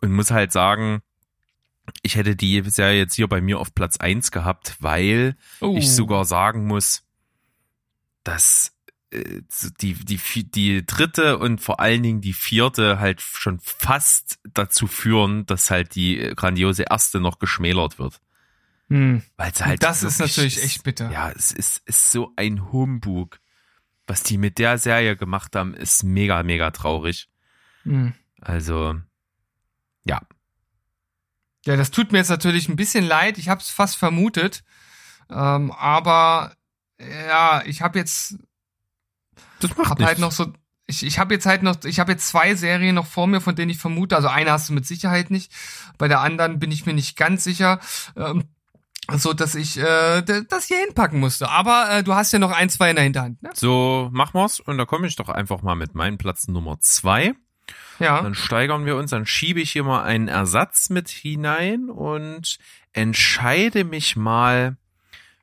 [0.00, 1.02] und muss halt sagen,
[2.02, 5.76] ich hätte die Serie jetzt hier bei mir auf Platz eins gehabt, weil oh.
[5.76, 7.04] ich sogar sagen muss,
[8.24, 8.74] dass
[9.10, 9.40] äh,
[9.80, 15.46] die, die, die dritte und vor allen Dingen die vierte halt schon fast dazu führen,
[15.46, 18.20] dass halt die grandiose erste noch geschmälert wird.
[18.88, 19.22] Hm.
[19.36, 19.82] Weil es halt.
[19.82, 21.10] Das ist natürlich echt bitter.
[21.10, 23.40] Ja, es ist, ist so ein Humbug.
[24.06, 27.28] Was die mit der Serie gemacht haben, ist mega, mega traurig.
[27.82, 28.14] Hm.
[28.40, 28.98] Also,
[30.04, 30.22] ja.
[31.66, 33.36] Ja, das tut mir jetzt natürlich ein bisschen leid.
[33.36, 34.64] Ich habe es fast vermutet.
[35.28, 36.54] Ähm, aber
[36.98, 38.38] ja, ich habe jetzt
[39.60, 40.52] das macht hab halt noch so
[40.86, 43.54] ich, ich habe jetzt halt noch, ich habe jetzt zwei Serien noch vor mir, von
[43.54, 45.52] denen ich vermute, also eine hast du mit Sicherheit nicht,
[45.98, 47.78] bei der anderen bin ich mir nicht ganz sicher.
[48.16, 48.44] Ähm,
[49.16, 51.48] so dass ich äh, das hier hinpacken musste.
[51.50, 53.42] Aber äh, du hast ja noch ein, zwei in der Hinterhand.
[53.42, 53.50] Ne?
[53.54, 57.34] So machen wir's und da komme ich doch einfach mal mit meinem Platz Nummer zwei.
[57.98, 58.22] Ja.
[58.22, 62.58] Dann steigern wir uns, dann schiebe ich hier mal einen Ersatz mit hinein und
[62.92, 64.76] entscheide mich mal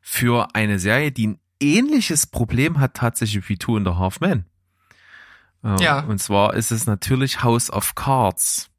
[0.02, 4.46] für eine Serie, die ähnliches Problem hat tatsächlich wie Two and a Half Men.
[5.64, 6.00] Äh, Ja.
[6.02, 8.70] Und zwar ist es natürlich House of Cards.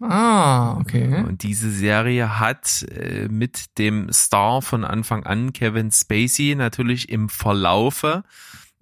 [0.00, 1.24] Ah, okay.
[1.26, 7.28] Und diese Serie hat äh, mit dem Star von Anfang an, Kevin Spacey, natürlich im
[7.28, 8.24] Verlaufe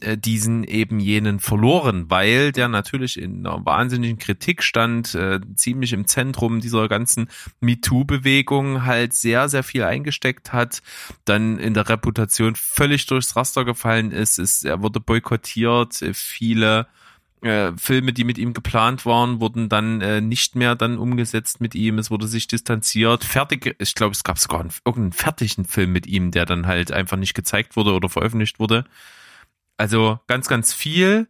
[0.00, 5.92] äh, diesen eben jenen verloren, weil der natürlich in einer wahnsinnigen Kritik stand, äh, ziemlich
[5.92, 7.28] im Zentrum dieser ganzen
[7.60, 10.82] MeToo-Bewegung halt sehr, sehr viel eingesteckt hat,
[11.24, 16.86] dann in der Reputation völlig durchs Raster gefallen ist, ist er wurde boykottiert, viele
[17.42, 21.74] äh, Filme, die mit ihm geplant waren, wurden dann äh, nicht mehr dann umgesetzt mit
[21.74, 21.98] ihm.
[21.98, 23.24] Es wurde sich distanziert.
[23.24, 26.92] Fertig, ich glaube, es gab sogar einen, irgendeinen fertigen Film mit ihm, der dann halt
[26.92, 28.84] einfach nicht gezeigt wurde oder veröffentlicht wurde.
[29.76, 31.28] Also ganz, ganz viel.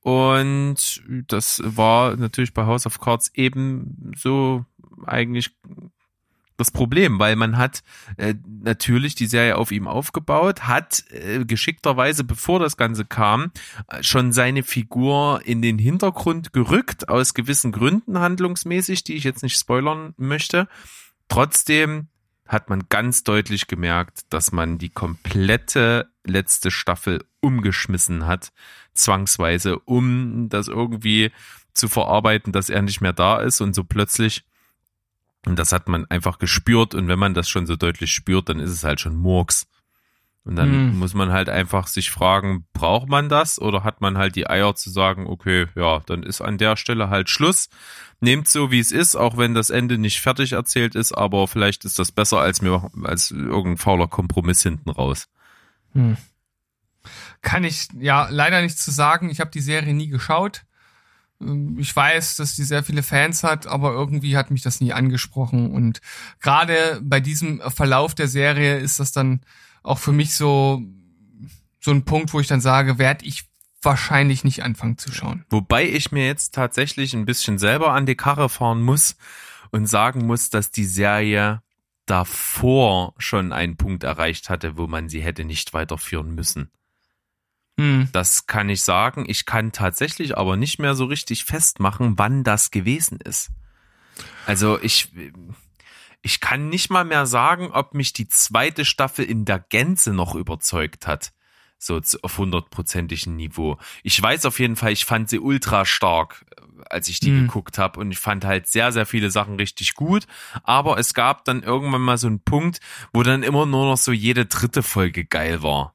[0.00, 4.64] Und das war natürlich bei House of Cards eben so
[5.06, 5.52] eigentlich
[6.56, 7.82] das Problem, weil man hat
[8.16, 13.52] äh, natürlich die Serie auf ihm aufgebaut, hat äh, geschickterweise, bevor das Ganze kam,
[13.88, 19.42] äh, schon seine Figur in den Hintergrund gerückt, aus gewissen Gründen handlungsmäßig, die ich jetzt
[19.42, 20.68] nicht spoilern möchte.
[21.28, 22.08] Trotzdem
[22.46, 28.52] hat man ganz deutlich gemerkt, dass man die komplette letzte Staffel umgeschmissen hat,
[28.92, 31.32] zwangsweise, um das irgendwie
[31.72, 34.44] zu verarbeiten, dass er nicht mehr da ist und so plötzlich
[35.46, 36.94] und das hat man einfach gespürt.
[36.94, 39.66] Und wenn man das schon so deutlich spürt, dann ist es halt schon Murks.
[40.44, 40.98] Und dann Mhm.
[40.98, 44.74] muss man halt einfach sich fragen, braucht man das oder hat man halt die Eier
[44.74, 47.68] zu sagen, okay, ja, dann ist an der Stelle halt Schluss.
[48.20, 51.84] Nehmt so, wie es ist, auch wenn das Ende nicht fertig erzählt ist, aber vielleicht
[51.84, 55.28] ist das besser als mir, als irgendein fauler Kompromiss hinten raus.
[55.92, 56.16] Hm.
[57.40, 59.30] Kann ich ja leider nichts zu sagen.
[59.30, 60.62] Ich habe die Serie nie geschaut.
[61.42, 64.92] Ähm, Ich weiß, dass die sehr viele Fans hat, aber irgendwie hat mich das nie
[64.92, 65.70] angesprochen.
[65.72, 66.00] Und
[66.40, 69.40] gerade bei diesem Verlauf der Serie ist das dann
[69.82, 70.82] auch für mich so,
[71.80, 73.44] so ein Punkt, wo ich dann sage, werde ich
[73.82, 75.44] wahrscheinlich nicht anfangen zu schauen.
[75.50, 79.16] Wobei ich mir jetzt tatsächlich ein bisschen selber an die Karre fahren muss
[79.70, 81.62] und sagen muss, dass die Serie
[82.06, 86.70] davor schon einen Punkt erreicht hatte, wo man sie hätte nicht weiterführen müssen.
[87.82, 88.08] Hm.
[88.12, 89.24] Das kann ich sagen.
[89.26, 93.50] Ich kann tatsächlich aber nicht mehr so richtig festmachen, wann das gewesen ist.
[94.46, 95.10] Also ich,
[96.22, 100.34] ich kann nicht mal mehr sagen, ob mich die zweite Staffel in der Gänze noch
[100.34, 101.32] überzeugt hat.
[101.78, 103.76] So auf hundertprozentigem Niveau.
[104.04, 106.44] Ich weiß auf jeden Fall, ich fand sie ultra stark,
[106.88, 107.46] als ich die Mhm.
[107.48, 107.98] geguckt habe.
[107.98, 110.28] Und ich fand halt sehr, sehr viele Sachen richtig gut.
[110.62, 112.78] Aber es gab dann irgendwann mal so einen Punkt,
[113.12, 115.94] wo dann immer nur noch so jede dritte Folge geil war.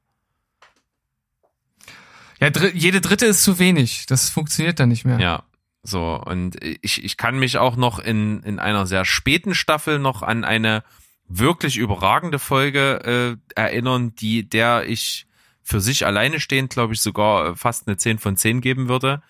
[2.40, 4.06] Ja, dr jede dritte ist zu wenig.
[4.06, 5.18] Das funktioniert dann nicht mehr.
[5.18, 5.44] Ja,
[5.82, 6.20] so.
[6.24, 10.44] Und ich, ich kann mich auch noch in, in einer sehr späten Staffel noch an
[10.44, 10.84] eine
[11.28, 15.26] wirklich überragende Folge äh, erinnern, die der ich
[15.62, 19.22] für sich alleine stehend, glaube ich, sogar äh, fast eine 10 von 10 geben würde.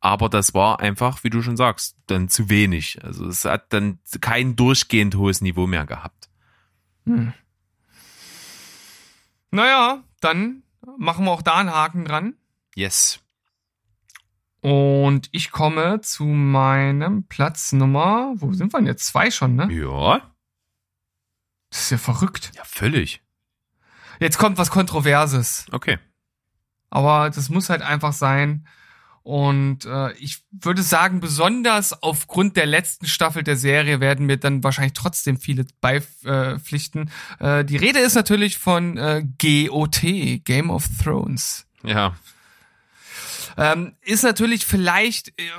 [0.00, 3.02] Aber das war einfach, wie du schon sagst, dann zu wenig.
[3.02, 6.28] Also es hat dann kein durchgehend hohes Niveau mehr gehabt.
[7.04, 7.32] Hm.
[9.50, 10.62] Naja, dann
[10.98, 12.34] machen wir auch da einen Haken dran.
[12.78, 13.18] Yes.
[14.60, 19.08] Und ich komme zu meinem Platz Nummer, wo sind wir denn jetzt?
[19.08, 19.68] Zwei schon, ne?
[19.72, 20.22] Ja,
[21.70, 22.52] Das ist ja verrückt.
[22.54, 23.20] ja, völlig.
[24.20, 25.66] Jetzt kommt was Kontroverses.
[25.72, 25.98] Okay.
[26.88, 28.64] Aber das muss halt einfach sein.
[29.24, 34.62] Und äh, ich würde sagen, besonders aufgrund der letzten Staffel der Serie werden mir dann
[34.62, 37.10] wahrscheinlich trotzdem viele beipflichten.
[37.40, 40.00] Äh, die Rede ist natürlich von äh, GOT,
[40.44, 41.66] Game of Thrones.
[41.82, 42.14] Ja,
[43.58, 45.50] Ähm, ist natürlich vielleicht, äh,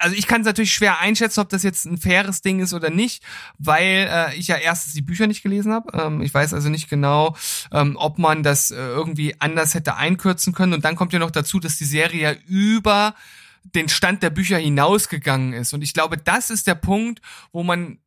[0.00, 2.90] also ich kann es natürlich schwer einschätzen, ob das jetzt ein faires Ding ist oder
[2.90, 3.22] nicht,
[3.56, 5.96] weil äh, ich ja erstens die Bücher nicht gelesen habe.
[5.96, 7.36] Ähm, ich weiß also nicht genau,
[7.72, 10.72] ähm, ob man das äh, irgendwie anders hätte einkürzen können.
[10.72, 13.14] Und dann kommt ja noch dazu, dass die Serie ja über
[13.62, 15.72] den Stand der Bücher hinausgegangen ist.
[15.72, 17.20] Und ich glaube, das ist der Punkt,
[17.52, 17.98] wo man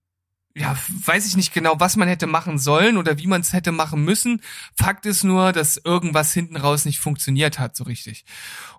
[0.56, 3.72] ja, weiß ich nicht genau, was man hätte machen sollen oder wie man es hätte
[3.72, 4.42] machen müssen.
[4.78, 8.24] Fakt ist nur, dass irgendwas hinten raus nicht funktioniert hat, so richtig.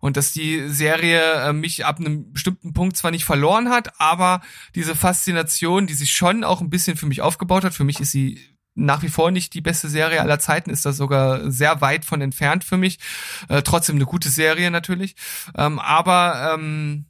[0.00, 4.40] Und dass die Serie äh, mich ab einem bestimmten Punkt zwar nicht verloren hat, aber
[4.76, 8.12] diese Faszination, die sich schon auch ein bisschen für mich aufgebaut hat, für mich ist
[8.12, 8.38] sie
[8.76, 12.20] nach wie vor nicht die beste Serie aller Zeiten, ist das sogar sehr weit von
[12.20, 12.98] entfernt für mich.
[13.48, 15.16] Äh, trotzdem eine gute Serie natürlich.
[15.56, 17.06] Ähm, aber ähm,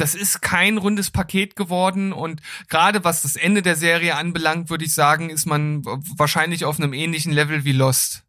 [0.00, 4.84] das ist kein rundes Paket geworden und gerade was das Ende der Serie anbelangt, würde
[4.84, 8.24] ich sagen, ist man wahrscheinlich auf einem ähnlichen Level wie Lost.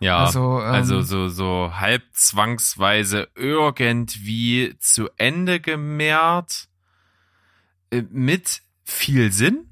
[0.00, 6.68] Ja, Also, also, ähm, so, so halb zwangsweise irgendwie zu Ende gemehrt,
[7.90, 9.70] äh, mit viel Sinn.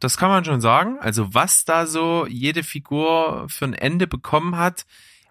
[0.00, 0.98] Das kann man schon sagen.
[1.00, 4.84] Also was da so jede Figur für ein Ende bekommen hat,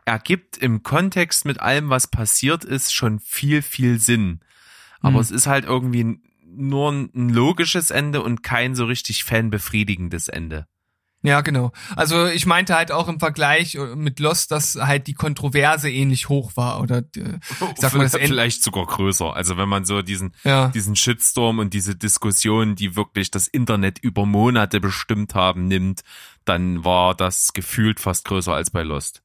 [0.05, 4.39] ergibt im Kontext mit allem, was passiert ist, schon viel, viel Sinn.
[5.01, 5.21] Aber Hm.
[5.21, 10.67] es ist halt irgendwie nur ein logisches Ende und kein so richtig fanbefriedigendes Ende.
[11.23, 11.71] Ja, genau.
[11.95, 16.29] Also ich meinte halt auch im Vergleich äh, mit Lost, dass halt die Kontroverse ähnlich
[16.29, 17.37] hoch war oder äh,
[17.73, 19.35] ich sag mal das vielleicht sogar größer.
[19.35, 20.69] Also wenn man so diesen, Ja.
[20.69, 26.01] diesen Shitstorm und diese Diskussion, die wirklich das Internet über Monate bestimmt haben, nimmt,
[26.43, 29.21] dann war das gefühlt fast größer als bei Lost.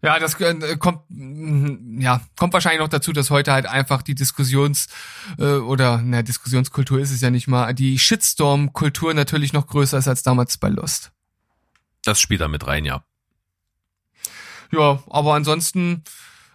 [0.00, 4.14] Ja, das äh, kommt mm, ja kommt wahrscheinlich noch dazu, dass heute halt einfach die
[4.14, 4.86] Diskussions
[5.38, 10.08] äh, oder na Diskussionskultur ist es ja nicht mal, die Shitstorm-Kultur natürlich noch größer ist
[10.08, 11.10] als damals bei Lost.
[12.04, 13.02] Das spielt da mit rein, ja.
[14.70, 16.04] Ja, aber ansonsten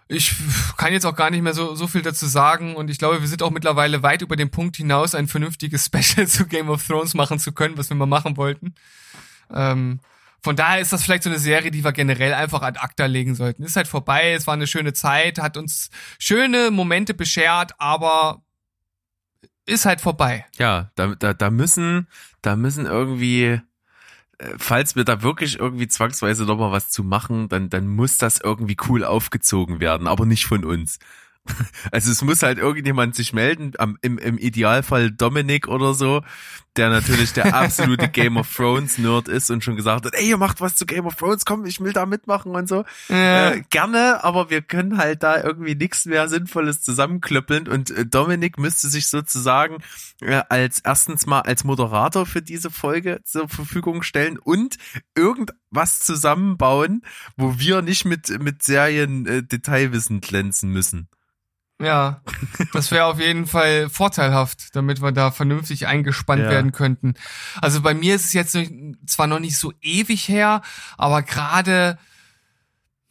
[0.08, 0.36] ich
[0.78, 3.28] kann jetzt auch gar nicht mehr so, so viel dazu sagen und ich glaube, wir
[3.28, 7.14] sind auch mittlerweile weit über den Punkt hinaus, ein vernünftiges Special zu Game of Thrones
[7.14, 8.76] machen zu können, was wir mal machen wollten.
[9.54, 10.00] Ähm,
[10.44, 13.34] von daher ist das vielleicht so eine Serie, die wir generell einfach ad acta legen
[13.34, 13.64] sollten.
[13.64, 18.44] Ist halt vorbei, es war eine schöne Zeit, hat uns schöne Momente beschert, aber
[19.66, 20.46] ist halt vorbei.
[20.58, 22.08] Ja, da, da, da müssen,
[22.42, 23.62] da müssen irgendwie,
[24.38, 28.42] äh, falls wir da wirklich irgendwie zwangsweise nochmal was zu machen, dann, dann muss das
[28.42, 31.00] irgendwie cool aufgezogen werden, aber nicht von uns.
[31.92, 36.22] Also es muss halt irgendjemand sich melden, am, im, im Idealfall Dominik oder so,
[36.78, 40.38] der natürlich der absolute Game of Thrones Nerd ist und schon gesagt hat, ey, ihr
[40.38, 42.86] macht was zu Game of Thrones, komm, ich will da mitmachen und so.
[43.10, 48.06] Äh, Äh, gerne, aber wir können halt da irgendwie nichts mehr Sinnvolles zusammenklöppeln und äh,
[48.06, 49.78] Dominik müsste sich sozusagen
[50.22, 54.78] äh, als erstens mal als Moderator für diese Folge zur Verfügung stellen und
[55.16, 57.04] irgendwas zusammenbauen,
[57.36, 61.10] wo wir nicht mit mit Serien äh, Detailwissen glänzen müssen.
[61.84, 62.22] Ja,
[62.74, 66.50] das wäre auf jeden Fall vorteilhaft, damit wir da vernünftig eingespannt Ja.
[66.50, 67.14] werden könnten.
[67.62, 68.58] Also bei mir ist es jetzt
[69.08, 70.62] zwar noch nicht so ewig her,
[70.98, 71.98] aber gerade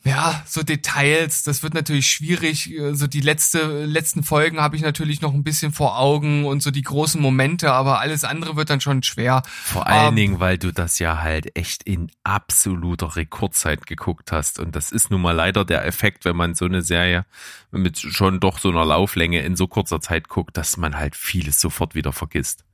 [0.04, 2.74] ja, so Details, das wird natürlich schwierig.
[2.92, 6.72] So die letzte, letzten Folgen habe ich natürlich noch ein bisschen vor Augen und so
[6.72, 9.42] die großen Momente, aber alles andere wird dann schon schwer.
[9.46, 14.58] Vor allen Ähm, Dingen, weil du das ja halt echt in absoluter Rekordzeit geguckt hast.
[14.58, 17.24] Und das ist nun mal leider der Effekt, wenn man so eine Serie
[17.70, 21.60] mit schon doch so einer Lauflänge in so kurzer Zeit guckt, dass man halt vieles
[21.60, 22.64] sofort wieder vergisst.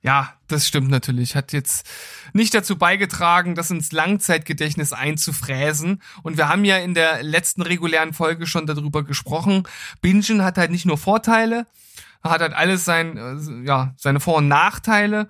[0.00, 1.34] Ja, das stimmt natürlich.
[1.34, 1.86] Hat jetzt
[2.32, 6.02] nicht dazu beigetragen, das ins Langzeitgedächtnis einzufräsen.
[6.22, 9.64] Und wir haben ja in der letzten regulären Folge schon darüber gesprochen.
[10.00, 11.66] Bingen hat halt nicht nur Vorteile,
[12.22, 15.28] hat halt alles sein, äh, ja, seine Vor- und Nachteile.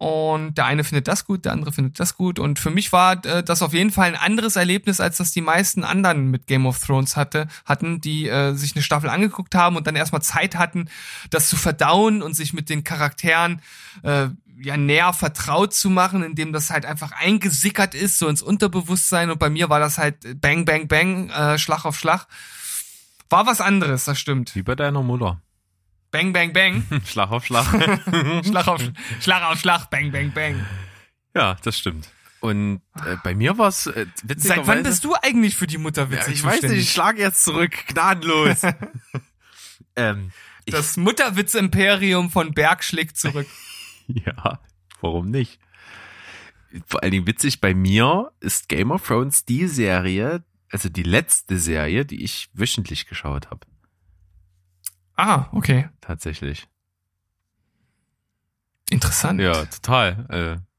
[0.00, 2.38] Und der eine findet das gut, der andere findet das gut.
[2.38, 5.42] Und für mich war äh, das auf jeden Fall ein anderes Erlebnis, als das die
[5.42, 9.76] meisten anderen mit Game of Thrones hatte, hatten, die äh, sich eine Staffel angeguckt haben
[9.76, 10.88] und dann erstmal Zeit hatten,
[11.28, 13.60] das zu verdauen und sich mit den Charakteren
[14.02, 14.28] äh,
[14.62, 19.30] ja näher vertraut zu machen, indem das halt einfach eingesickert ist, so ins Unterbewusstsein.
[19.30, 22.26] Und bei mir war das halt Bang, Bang, Bang, äh, Schlag auf Schlag.
[23.28, 24.54] War was anderes, das stimmt.
[24.54, 25.42] Wie bei deiner Mutter.
[26.10, 26.84] Bang, Bang, Bang.
[27.06, 27.66] Schlag auf Schlag.
[28.44, 28.82] Schlag auf
[29.20, 30.66] Schlag, auf Schlag, Bang, Bang, Bang.
[31.34, 32.08] ja, das stimmt.
[32.40, 34.64] Und äh, bei mir war es äh, witzigerweise...
[34.64, 37.44] Seit wann bist du eigentlich für die Mutterwitze ja, ich weiß nicht, ich schlage jetzt
[37.44, 38.62] zurück, gnadenlos.
[39.96, 40.32] ähm,
[40.64, 43.46] Das Mutterwitz-Imperium von Berg schlägt zurück.
[44.08, 44.58] Ja,
[45.00, 45.60] warum nicht?
[46.86, 51.58] Vor allen Dingen witzig, bei mir ist Game of Thrones die Serie, also die letzte
[51.58, 53.66] Serie, die ich wöchentlich geschaut habe,
[55.16, 55.88] Ah, okay.
[56.00, 56.66] tatsächlich.
[58.90, 59.40] Interessant.
[59.40, 60.26] Ja, total.
[60.28, 60.70] Äh,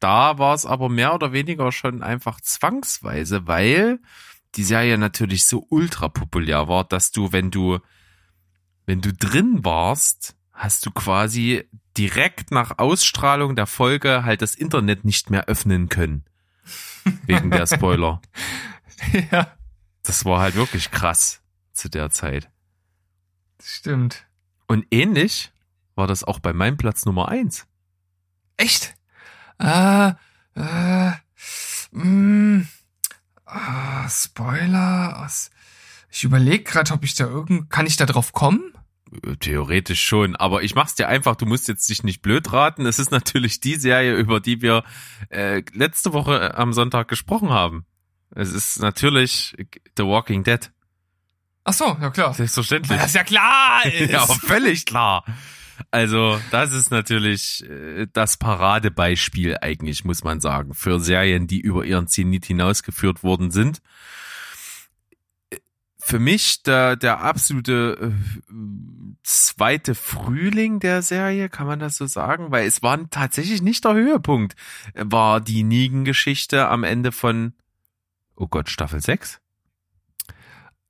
[0.00, 4.00] da war es aber mehr oder weniger schon einfach zwangsweise, weil
[4.54, 7.78] die Serie natürlich so ultra populär war, dass du, wenn du,
[8.86, 15.04] wenn du drin warst, hast du quasi direkt nach Ausstrahlung der Folge halt das Internet
[15.04, 16.24] nicht mehr öffnen können.
[17.26, 18.20] Wegen der Spoiler.
[19.32, 19.56] ja,
[20.02, 22.50] Das war halt wirklich krass zu der Zeit.
[23.58, 24.26] Das stimmt.
[24.66, 25.52] Und ähnlich
[25.94, 27.66] war das auch bei meinem Platz Nummer eins.
[28.56, 28.94] Echt?
[29.58, 30.12] Äh,
[30.54, 31.12] äh,
[31.90, 32.66] mh,
[33.44, 35.50] ah, Spoiler aus.
[36.10, 37.70] Ich überlege gerade, ob ich da irgend.
[37.70, 38.72] Kann ich da drauf kommen?
[39.40, 42.84] Theoretisch schon, aber ich mach's dir einfach, du musst jetzt dich nicht blöd raten.
[42.84, 44.84] Es ist natürlich die Serie, über die wir
[45.30, 47.86] äh, letzte Woche am Sonntag gesprochen haben.
[48.34, 49.56] Es ist natürlich
[49.96, 50.70] The Walking Dead.
[51.68, 52.32] Ach so, ja klar.
[52.32, 52.98] Selbstverständlich.
[52.98, 54.10] das ja klar ist.
[54.10, 55.22] Ja, völlig klar.
[55.90, 61.84] Also, das ist natürlich äh, das Paradebeispiel eigentlich, muss man sagen, für Serien, die über
[61.84, 63.82] ihren Zenit hinausgeführt worden sind.
[65.98, 68.14] Für mich der, der absolute
[68.50, 68.54] äh,
[69.22, 72.50] zweite Frühling der Serie, kann man das so sagen?
[72.50, 74.56] Weil es war tatsächlich nicht der Höhepunkt,
[74.94, 77.52] war die Negan-Geschichte am Ende von
[78.36, 79.40] oh Gott, Staffel 6?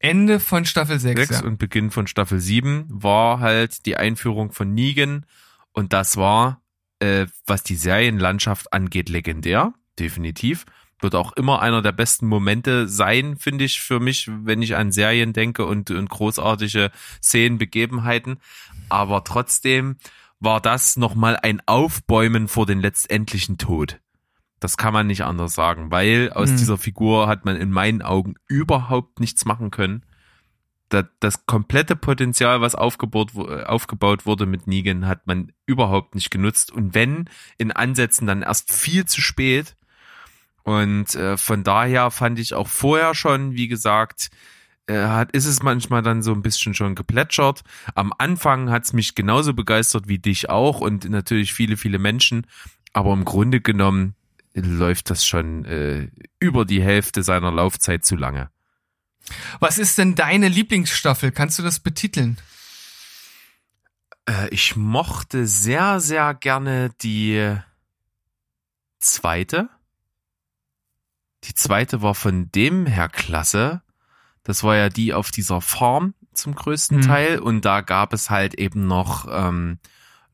[0.01, 1.21] Ende von Staffel 6.
[1.29, 1.47] 6 ja.
[1.47, 5.27] und Beginn von Staffel 7 war halt die Einführung von Negan
[5.73, 6.63] und das war,
[7.01, 10.67] äh, was die Serienlandschaft angeht, legendär, definitiv.
[11.01, 14.91] Wird auch immer einer der besten Momente sein, finde ich, für mich, wenn ich an
[14.91, 16.91] Serien denke und, und großartige
[17.23, 18.39] Szenen, Begebenheiten.
[18.89, 19.97] Aber trotzdem
[20.41, 24.01] war das nochmal ein Aufbäumen vor den letztendlichen Tod.
[24.61, 26.57] Das kann man nicht anders sagen, weil aus Hm.
[26.57, 30.03] dieser Figur hat man in meinen Augen überhaupt nichts machen können.
[30.89, 36.31] Das, das komplette Potenzial, was aufgebaut, äh, aufgebaut wurde mit Negan, hat man überhaupt nicht
[36.31, 36.73] genutzt.
[36.73, 37.29] Und wenn
[37.59, 39.77] in Ansätzen, dann erst viel zu spät.
[40.65, 44.31] Und äh, von daher fand ich auch vorher schon, wie gesagt,
[44.87, 47.63] äh, hat, ist es manchmal dann so ein bisschen schon geplätschert.
[47.95, 52.47] Am Anfang hat es mich genauso begeistert wie dich auch und natürlich viele, viele Menschen.
[52.95, 54.15] Aber im Grunde genommen
[54.55, 58.51] läuft das schon äh, über die Hälfte seiner Laufzeit zu lange.
[59.61, 61.33] Was ist denn deine Lieblingsstaffel?
[61.33, 62.39] Kannst du das betiteln?
[64.29, 67.57] Äh, ich mochte sehr, sehr gerne die
[68.99, 69.69] zweite.
[71.45, 73.83] Die zweite war von dem her klasse.
[74.43, 77.07] Das war ja die auf dieser Farm zum größten Hm.
[77.07, 77.39] Teil.
[77.39, 79.79] Und da gab es halt eben noch ähm,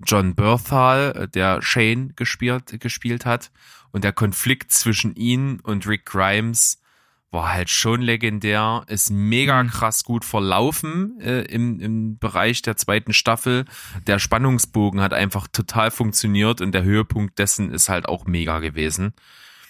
[0.05, 3.51] John Berthal, äh, der Shane gespielt, gespielt hat.
[3.95, 6.83] Und der Konflikt zwischen ihn und Rick Grimes
[7.31, 9.69] war halt schon legendär, ist mega Mhm.
[9.71, 13.67] krass gut verlaufen äh, im, im Bereich der zweiten Staffel.
[14.09, 19.13] Der Spannungsbogen hat einfach total funktioniert und der Höhepunkt dessen ist halt auch mega gewesen.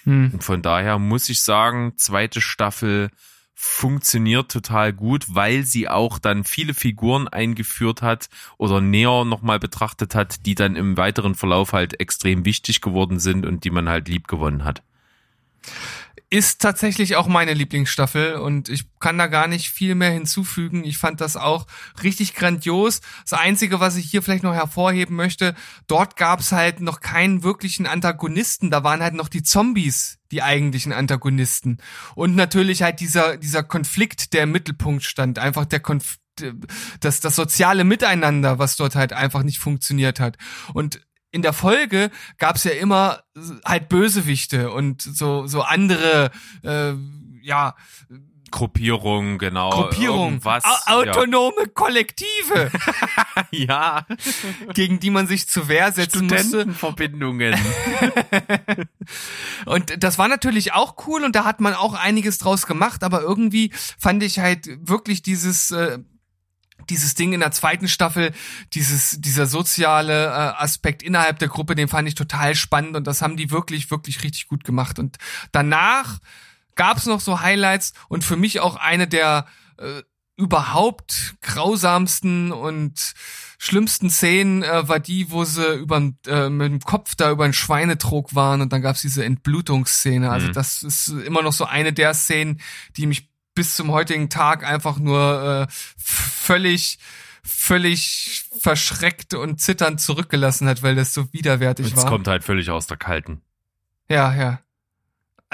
[0.05, 0.31] Hm.
[0.33, 3.11] Und von daher muss ich sagen, zweite Staffel
[3.55, 10.13] funktioniert total gut, weil sie auch dann viele Figuren eingeführt hat oder näher nochmal betrachtet
[10.13, 14.09] hat, die dann im weiteren Verlauf halt extrem wichtig geworden sind und die man halt
[14.09, 14.83] lieb gewonnen hat.
[16.29, 20.83] Ist tatsächlich auch meine Lieblingsstaffel und ich kann da gar nicht viel mehr hinzufügen.
[20.83, 21.65] Ich fand das auch
[22.03, 22.99] richtig grandios.
[23.21, 25.55] Das Einzige, was ich hier vielleicht noch hervorheben möchte,
[25.87, 28.69] dort gab es halt noch keinen wirklichen Antagonisten.
[28.69, 31.77] Da waren halt noch die Zombies die eigentlichen Antagonisten.
[32.13, 35.39] Und natürlich halt dieser, dieser Konflikt, der im Mittelpunkt stand.
[35.39, 36.17] Einfach der Konf
[36.99, 40.35] das, das soziale Miteinander, was dort halt einfach nicht funktioniert hat.
[40.73, 40.99] Und
[41.31, 43.23] in der Folge gab's ja immer
[43.63, 46.31] halt Bösewichte und so so andere
[46.63, 46.93] äh,
[47.41, 47.75] ja
[48.55, 49.69] Gruppierung, genau.
[49.69, 52.71] Gruppierung, au autonome Kollektive,
[53.51, 54.15] Ja, ja.
[54.73, 56.39] gegen die man sich zur Wehr setzen musste.
[56.39, 57.53] Studentenverbindungen.
[59.65, 63.21] Und das war natürlich auch cool und da hat man auch einiges draus gemacht, aber
[63.21, 65.99] irgendwie fand ich halt wirklich dieses äh,
[66.89, 68.31] dieses Ding in der zweiten Staffel,
[68.73, 73.21] dieses, dieser soziale äh, Aspekt innerhalb der Gruppe, den fand ich total spannend und das
[73.21, 74.99] haben die wirklich, wirklich richtig gut gemacht.
[74.99, 75.17] Und
[75.51, 76.19] danach
[76.75, 79.45] gab's noch so Highlights und für mich auch eine der
[79.77, 80.01] äh,
[80.37, 83.13] überhaupt grausamsten und
[83.57, 85.97] schlimmsten Szenen äh, war die, wo sie über
[86.27, 90.29] äh, mit dem Kopf da über einen Schweinetrog waren und dann gab's diese Entblutungsszene.
[90.29, 90.53] Also Mhm.
[90.53, 92.59] das ist immer noch so eine der Szenen,
[92.97, 96.99] die mich bis zum heutigen Tag einfach nur äh, völlig
[97.47, 102.07] völlig verschreckt und zitternd zurückgelassen hat, weil das so widerwärtig Es war.
[102.07, 103.41] kommt halt völlig aus der Kalten.
[104.09, 104.59] Ja, ja.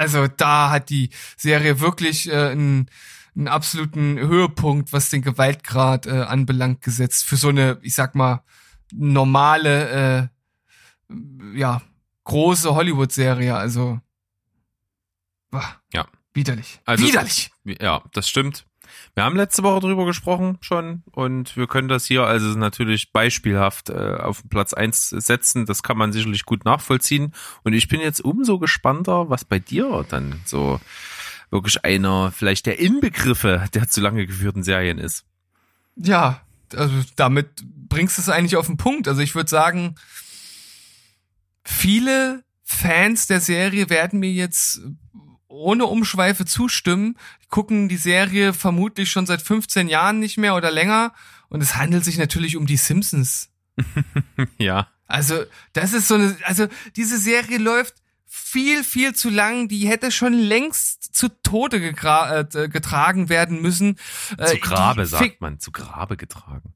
[0.02, 2.90] Also da hat die Serie wirklich äh, einen,
[3.36, 7.24] einen absoluten Höhepunkt, was den Gewaltgrad äh, anbelangt, gesetzt.
[7.24, 8.44] Für so eine, ich sag mal,
[8.92, 10.30] normale,
[11.10, 11.14] äh,
[11.56, 11.82] ja,
[12.24, 13.56] große Hollywood-Serie.
[13.56, 14.00] Also,
[15.52, 16.08] wah, Ja.
[16.34, 16.80] widerlich.
[16.86, 17.52] Also- widerlich.
[17.64, 18.66] Ja, das stimmt.
[19.14, 23.90] Wir haben letzte Woche drüber gesprochen schon und wir können das hier also natürlich beispielhaft
[23.90, 25.66] äh, auf Platz eins setzen.
[25.66, 27.34] Das kann man sicherlich gut nachvollziehen.
[27.64, 30.80] Und ich bin jetzt umso gespannter, was bei dir dann so
[31.50, 35.26] wirklich einer vielleicht der Inbegriffe der zu lange geführten Serien ist.
[35.98, 36.42] Ja,
[36.74, 37.50] also damit
[37.90, 39.10] bringst du es eigentlich auf den Punkt.
[39.10, 39.96] Also ich würde sagen,
[41.66, 44.82] viele Fans der Serie werden mir jetzt
[45.52, 47.18] ohne Umschweife zustimmen,
[47.50, 51.14] gucken die Serie vermutlich schon seit 15 Jahren nicht mehr oder länger
[51.50, 53.50] und es handelt sich natürlich um die Simpsons.
[54.58, 54.88] Ja.
[55.08, 55.44] Also,
[55.74, 57.96] das ist so eine, also diese Serie läuft
[58.28, 59.68] viel, viel zu lang.
[59.68, 63.98] Die hätte schon längst zu Tode äh, getragen werden müssen.
[64.38, 65.60] Äh, Zu Grabe, sagt man.
[65.60, 66.74] Zu Grabe getragen.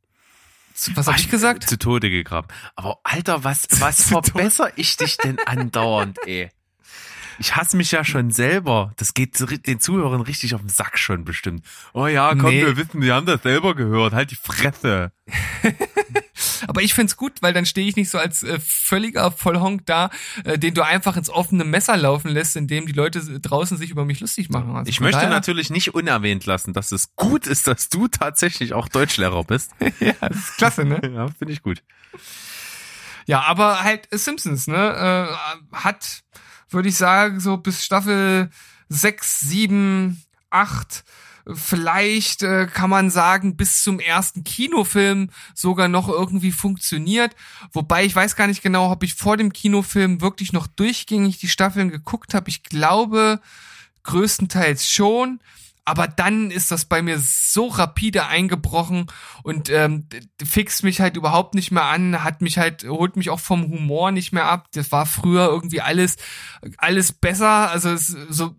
[0.74, 1.70] Zu- Was habe ich gesagt?
[1.70, 2.50] Zu Tode gegraben.
[2.76, 6.50] Aber Alter, was, was verbessere ich dich denn andauernd, ey?
[7.40, 8.94] Ich hasse mich ja schon selber.
[8.98, 11.66] Das geht den Zuhörern richtig auf den Sack schon bestimmt.
[11.94, 12.66] Oh ja, komm, Nee.
[12.66, 14.14] wir wissen, wir haben das selber gehört.
[14.14, 15.12] Halt die Fresse.
[16.68, 20.10] Aber ich find's gut, weil dann stehe ich nicht so als äh, völliger Vollhonk da,
[20.44, 24.06] äh, den du einfach ins offene Messer laufen lässt, indem die Leute draußen sich über
[24.06, 24.76] mich lustig machen.
[24.76, 28.74] Also Ich möchte daher- natürlich nicht unerwähnt lassen, dass es gut ist, dass du tatsächlich
[28.74, 29.72] auch Deutschlehrer bist.
[30.00, 31.00] ja, das ist klasse, ne?
[31.14, 31.84] ja, finde ich gut.
[33.28, 35.30] Ja, aber halt äh, Simpsons, ne?
[35.72, 36.24] Äh, hat,
[36.70, 38.50] würde ich sagen, so bis Staffel
[38.90, 41.04] 6, 7, 8,
[41.54, 47.36] vielleicht äh, kann man sagen, bis zum ersten Kinofilm sogar noch irgendwie funktioniert.
[47.72, 51.50] Wobei ich weiß gar nicht genau, ob ich vor dem Kinofilm wirklich noch durchgängig die
[51.50, 52.50] Staffeln geguckt habe.
[52.50, 53.40] Ich glaube
[54.04, 55.40] größtenteils schon.
[55.86, 59.06] Aber dann ist das bei mir so rapide eingebrochen
[59.44, 60.08] und ähm,
[60.44, 64.12] fixt mich halt überhaupt nicht mehr an, hat mich halt, holt mich auch vom Humor
[64.12, 64.68] nicht mehr ab.
[64.74, 66.18] Das war früher irgendwie alles,
[66.78, 67.70] alles besser.
[67.70, 68.56] Also es, so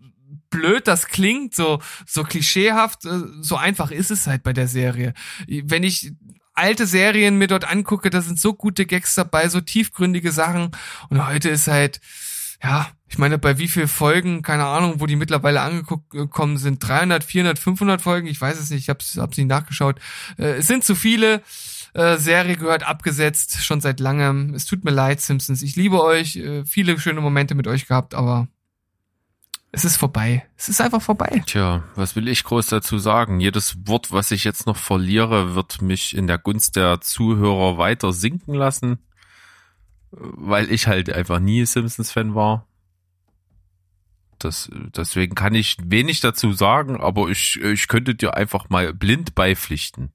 [0.49, 5.13] blöd das klingt, so, so klischeehaft, äh, so einfach ist es halt bei der Serie.
[5.47, 6.13] Wenn ich
[6.53, 10.71] alte Serien mir dort angucke, da sind so gute Gags dabei, so tiefgründige Sachen.
[11.09, 11.99] Und heute ist halt,
[12.61, 17.23] ja, ich meine, bei wie viel Folgen, keine Ahnung, wo die mittlerweile angekommen sind, 300,
[17.23, 19.99] 400, 500 Folgen, ich weiß es nicht, ich hab's, hab's nicht nachgeschaut.
[20.37, 21.41] Äh, es sind zu viele.
[21.93, 24.53] Äh, Serie gehört abgesetzt, schon seit langem.
[24.53, 25.61] Es tut mir leid, Simpsons.
[25.61, 28.47] Ich liebe euch, äh, viele schöne Momente mit euch gehabt, aber
[29.71, 30.45] es ist vorbei.
[30.57, 31.43] Es ist einfach vorbei.
[31.45, 33.39] Tja, was will ich groß dazu sagen?
[33.39, 38.13] Jedes Wort, was ich jetzt noch verliere, wird mich in der Gunst der Zuhörer weiter
[38.13, 38.99] sinken lassen,
[40.11, 42.67] weil ich halt einfach nie Simpsons-Fan war.
[44.39, 49.33] Das, deswegen kann ich wenig dazu sagen, aber ich, ich könnte dir einfach mal blind
[49.33, 50.11] beipflichten.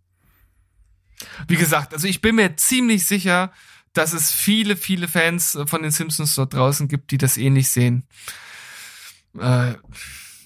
[1.49, 3.53] Wie gesagt, also ich bin mir ziemlich sicher,
[3.93, 8.05] dass es viele, viele Fans von den Simpsons dort draußen gibt, die das ähnlich sehen.
[9.38, 9.74] Äh,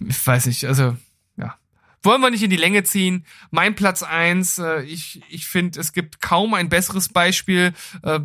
[0.01, 0.97] ich weiß nicht, also
[1.37, 1.57] ja.
[2.03, 3.27] Wollen wir nicht in die Länge ziehen.
[3.51, 4.59] Mein Platz eins.
[4.59, 7.73] äh, ich, ich finde, es gibt kaum ein besseres Beispiel,
[8.03, 8.21] äh,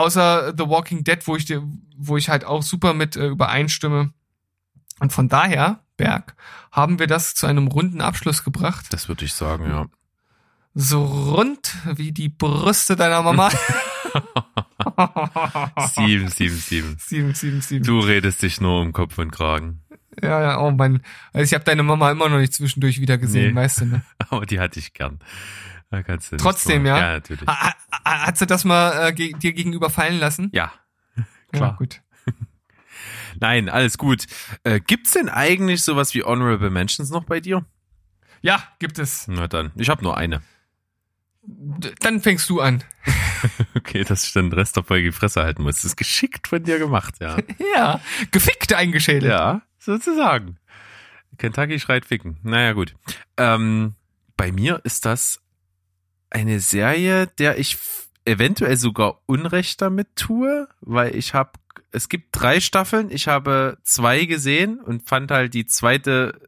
[0.00, 1.62] außer The Walking Dead, wo ich dir,
[1.96, 4.12] wo ich halt auch super mit äh, übereinstimme.
[5.00, 6.34] Und von daher, Berg,
[6.72, 8.86] haben wir das zu einem runden Abschluss gebracht.
[8.90, 9.86] Das würde ich sagen, ja.
[10.74, 13.50] So rund wie die Brüste deiner Mama.
[15.94, 16.96] Sieben, sieben, sieben.
[16.98, 17.84] sieben, sieben, sieben.
[17.84, 19.82] Du redest dich nur um Kopf und Kragen.
[20.22, 21.02] Ja, ja, oh Mann.
[21.32, 23.60] Also ich habe deine Mama immer noch nicht zwischendurch wieder gesehen, Nee.
[23.60, 24.02] weißt du, ne?
[24.30, 25.18] Aber die hatte ich gern.
[25.90, 26.98] Da kannst du Trotzdem, ja?
[26.98, 27.46] Ja, natürlich.
[27.46, 27.74] Ha,
[28.04, 30.50] ha, hat sie das mal äh, ge dir gegenüber fallen lassen?
[30.52, 30.72] Ja,
[31.16, 31.76] Ja, klar.
[31.76, 32.00] gut.
[33.40, 34.26] Nein, alles gut.
[34.64, 37.64] Äh, gibt's denn eigentlich sowas wie Honorable Mentions noch bei dir?
[38.42, 39.26] Ja, gibt es.
[39.28, 40.42] Na dann, ich habe nur eine.
[41.42, 42.84] D dann fängst du an.
[43.74, 45.76] Okay, dass ich dann den Rest der Folge die Fresse halten muss.
[45.76, 47.38] Das ist geschickt von dir gemacht, ja.
[47.74, 47.98] Ja,
[48.32, 49.32] gefickt eingeschädelt.
[49.32, 50.58] ja, sozusagen.
[51.38, 52.38] Kentucky schreit ficken.
[52.42, 52.94] Naja, gut.
[53.38, 53.94] Ähm,
[54.36, 55.40] bei mir ist das
[56.30, 57.78] eine Serie, der ich
[58.24, 61.52] eventuell sogar Unrecht damit tue, weil ich habe,
[61.90, 66.40] es gibt drei Staffeln, ich habe zwei gesehen und fand halt die zweite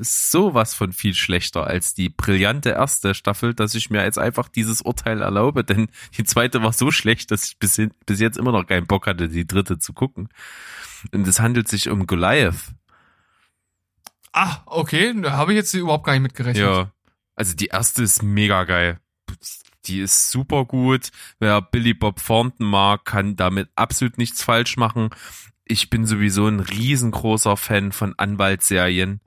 [0.00, 4.82] sowas von viel schlechter als die brillante erste Staffel, dass ich mir jetzt einfach dieses
[4.82, 8.52] Urteil erlaube, denn die zweite war so schlecht, dass ich bis, hin, bis jetzt immer
[8.52, 10.28] noch keinen Bock hatte, die dritte zu gucken.
[11.12, 12.74] Und es handelt sich um Goliath.
[14.32, 16.64] Ah, okay, da habe ich jetzt überhaupt gar nicht mitgerechnet.
[16.64, 16.92] Ja.
[17.34, 18.98] Also die erste ist mega geil.
[19.88, 21.10] Die ist super gut.
[21.38, 25.10] Wer Billy Bob Thornton mag, kann damit absolut nichts falsch machen.
[25.64, 29.20] Ich bin sowieso ein riesengroßer Fan von Anwaltsserien.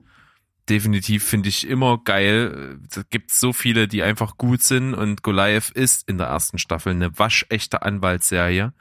[0.68, 2.78] Definitiv finde ich immer geil.
[2.88, 6.92] Es gibt so viele, die einfach gut sind und Goliath ist in der ersten Staffel
[6.92, 8.72] eine waschechte Anwaltsserie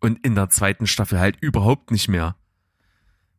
[0.00, 2.36] und in der zweiten Staffel halt überhaupt nicht mehr.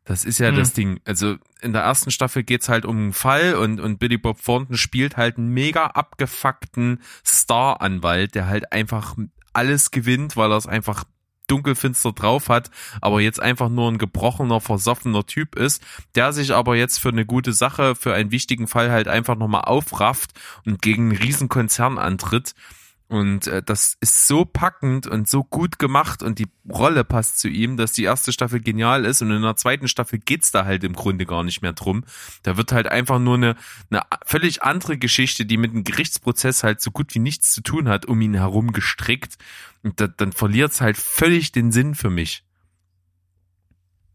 [0.04, 0.56] Das ist ja Hm.
[0.56, 1.00] das Ding.
[1.04, 4.76] Also in der ersten Staffel geht's halt um einen Fall und, und Billy Bob Thornton
[4.76, 9.16] spielt halt einen mega abgefuckten Star-Anwalt, der halt einfach
[9.52, 11.04] alles gewinnt, weil er es einfach
[11.48, 15.82] dunkelfinster drauf hat, aber jetzt einfach nur ein gebrochener, versoffener Typ ist,
[16.14, 19.62] der sich aber jetzt für eine gute Sache, für einen wichtigen Fall halt einfach nochmal
[19.62, 20.30] aufrafft
[20.64, 22.54] und gegen einen riesen Konzern antritt.
[23.12, 27.48] Und äh, das ist so packend und so gut gemacht und die Rolle passt zu
[27.48, 30.82] ihm, dass die erste Staffel genial ist und in der zweiten Staffel geht's da halt
[30.82, 32.04] im Grunde gar nicht mehr drum.
[32.42, 33.56] Da wird halt einfach nur eine,
[33.90, 37.86] eine völlig andere Geschichte, die mit dem Gerichtsprozess halt so gut wie nichts zu tun
[37.86, 39.36] hat, um ihn herum gestrickt.
[39.82, 42.44] Und da, dann verliert's halt völlig den Sinn für mich.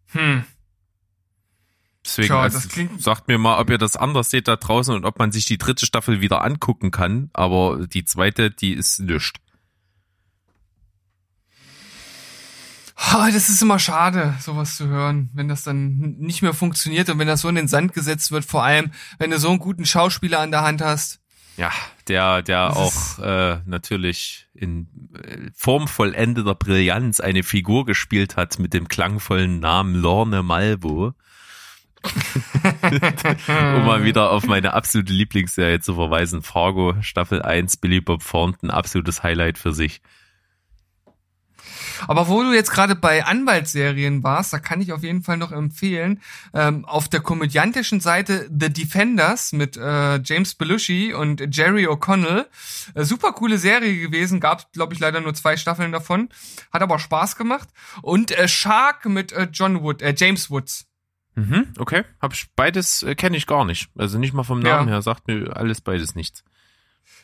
[0.07, 0.43] Hm.
[2.07, 2.59] Deswegen Tja, also,
[2.99, 5.57] sagt mir mal, ob ihr das anders seht da draußen und ob man sich die
[5.57, 7.29] dritte Staffel wieder angucken kann.
[7.33, 9.37] Aber die zweite, die ist nischt.
[12.95, 17.19] Ah, das ist immer schade, sowas zu hören, wenn das dann nicht mehr funktioniert und
[17.19, 19.85] wenn das so in den Sand gesetzt wird, vor allem, wenn du so einen guten
[19.85, 21.19] Schauspieler an der Hand hast.
[21.57, 21.71] Ja,
[22.07, 28.59] der, der Das auch äh, natürlich in äh, Form vollendeter Brillanz eine Figur gespielt hat
[28.59, 31.13] mit dem klangvollen Namen Lorne Malvo.
[32.03, 36.41] Um mal wieder auf meine absolute Lieblingsserie zu verweisen.
[36.41, 40.01] Fargo, Staffel 1, Billy Bob Thornton, absolutes Highlight für sich.
[42.07, 45.51] Aber wo du jetzt gerade bei Anwaltsserien warst, da kann ich auf jeden Fall noch
[45.51, 46.21] empfehlen,
[46.53, 52.45] ähm, auf der komödiantischen Seite The Defenders mit äh, James Belushi und Jerry O'Connell.
[52.93, 56.29] Äh, super coole Serie gewesen, gab glaube ich leider nur zwei Staffeln davon,
[56.71, 57.69] hat aber Spaß gemacht.
[58.01, 60.85] Und äh, Shark mit äh, John Wood, äh, James Woods.
[61.37, 62.03] Mhm, okay.
[62.19, 63.89] Hab ich beides äh, kenne ich gar nicht.
[63.95, 64.77] Also nicht mal vom Ja.
[64.77, 66.43] Namen her sagt mir alles beides nichts.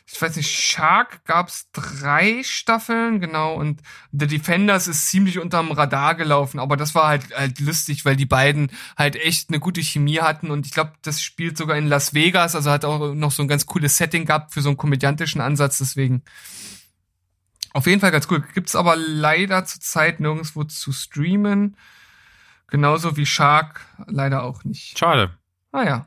[0.06, 3.80] ich weiß nicht, Shark gab's drei Staffeln, genau, und
[4.12, 8.26] The Defenders ist ziemlich unterm Radar gelaufen, aber das war halt, halt lustig, weil die
[8.26, 12.12] beiden halt echt eine gute Chemie hatten und ich glaube, das spielt sogar in Las
[12.14, 15.40] Vegas, also hat auch noch so ein ganz cooles Setting gehabt für so einen komödiantischen
[15.40, 16.22] Ansatz, deswegen
[17.72, 18.44] auf jeden Fall ganz cool.
[18.54, 21.76] Gibt's aber leider zurzeit nirgendwo zu streamen,
[22.74, 24.98] genauso wie Shark leider auch nicht.
[24.98, 25.30] Schade.
[25.70, 26.06] Ah ja.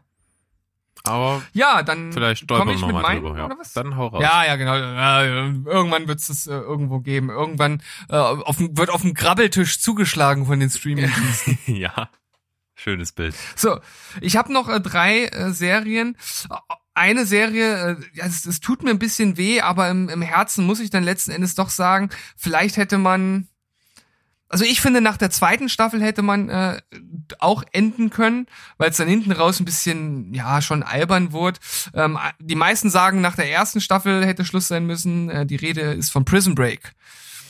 [1.05, 3.37] Aber Ja, dann vielleicht komme stolpern ich wir mit mal meinen, drüber.
[3.37, 3.45] Ja.
[3.45, 3.71] oder was?
[3.71, 4.21] Dann hau raus.
[4.21, 4.75] Ja, ja, genau.
[4.75, 7.29] Ja, irgendwann wird es äh, irgendwo geben.
[7.29, 11.57] Irgendwann äh, auf, wird auf dem Grabbeltisch zugeschlagen von den Streaming-Diensten.
[11.67, 12.09] ja.
[12.75, 13.33] Schönes Bild.
[13.55, 13.79] so,
[14.19, 16.17] ich habe noch äh, drei äh, Serien.
[16.93, 20.65] Eine Serie, äh, ja, es, es tut mir ein bisschen weh, aber im, im Herzen
[20.65, 23.47] muss ich dann letzten Endes doch sagen, vielleicht hätte man
[24.49, 26.81] also ich finde, nach der zweiten Staffel hätte man äh,
[27.39, 31.59] auch enden können, weil es dann hinten raus ein bisschen, ja, schon albern wurde.
[31.93, 35.29] Ähm, die meisten sagen, nach der ersten Staffel hätte Schluss sein müssen.
[35.29, 36.93] Äh, die Rede ist von Prison Break.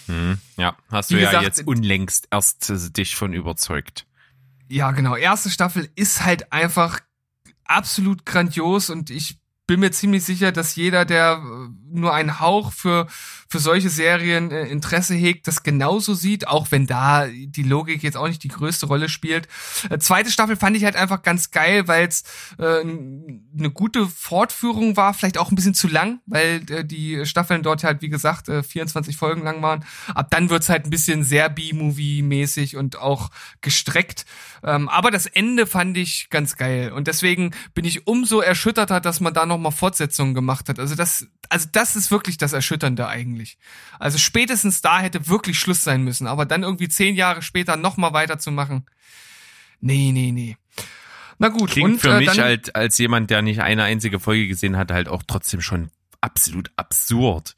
[0.08, 0.40] Hm.
[0.58, 4.06] Ja, hast Wie du ja gesagt, jetzt unlängst erst äh, dich von überzeugt.
[4.70, 5.16] Ja, genau.
[5.16, 7.00] Erste Staffel ist halt einfach
[7.66, 9.38] absolut grandios und ich
[9.68, 13.08] bin mir ziemlich sicher, dass jeder, der äh, nur einen Hauch für,
[13.50, 18.18] für solche Serien äh, Interesse hegt, das genauso sieht, auch wenn da die Logik jetzt
[18.18, 19.48] auch nicht die größte Rolle spielt.
[19.90, 22.24] Äh, zweite Staffel fand ich halt einfach ganz geil, weil es
[22.58, 27.64] äh, eine gute Fortführung war, vielleicht auch ein bisschen zu lang, weil äh, die Staffeln
[27.64, 29.86] dort halt, wie gesagt, äh, 24 Folgen lang waren.
[30.14, 33.30] Ab dann wird's halt ein bisschen sehr B-Movie-mäßig und auch
[33.62, 34.26] gestreckt.
[34.64, 36.92] Ähm, aber das Ende fand ich ganz geil.
[36.92, 40.80] Und deswegen bin ich umso erschütterter, dass man da nochmal Fortsetzungen gemacht hat.
[40.80, 43.58] Also das, also das ist wirklich das Erschütternde eigentlich.
[44.00, 46.28] Also spätestens da hätte wirklich Schluss sein müssen.
[46.28, 48.86] Aber dann irgendwie zehn Jahre später nochmal weiterzumachen.
[49.80, 50.58] Nee, nee, nee.
[51.40, 51.72] Na gut.
[51.72, 54.78] Klingt und, für äh, mich dann, halt als jemand, der nicht eine einzige Folge gesehen
[54.78, 57.56] hat, halt auch trotzdem schon absolut absurd.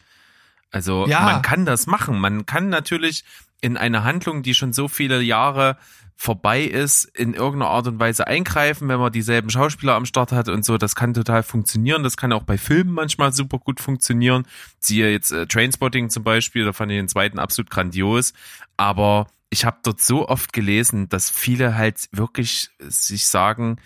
[0.72, 1.22] Also Ja.
[1.22, 2.20] man kann das machen.
[2.20, 3.24] Man kann natürlich
[3.62, 5.78] in eine Handlung, die schon so viele Jahre
[6.22, 10.50] vorbei ist, in irgendeiner Art und Weise eingreifen, wenn man dieselben Schauspieler am Start hat
[10.50, 10.78] und so.
[10.78, 12.04] Das kann total funktionieren.
[12.04, 14.46] Das kann auch bei Filmen manchmal super gut funktionieren.
[14.80, 18.34] Siehe jetzt äh, Trainspotting zum Beispiel, da fand ich den zweiten absolut grandios.
[18.76, 23.78] Aber ich habe dort so oft gelesen, dass viele halt wirklich sich sagen,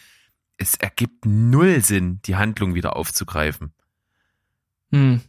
[0.57, 3.73] es ergibt null Sinn, die Handlung wieder aufzugreifen.
[4.91, 5.21] Hm.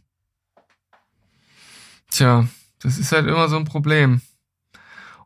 [2.09, 2.47] Tja,
[2.79, 4.21] das ist halt immer so ein Problem.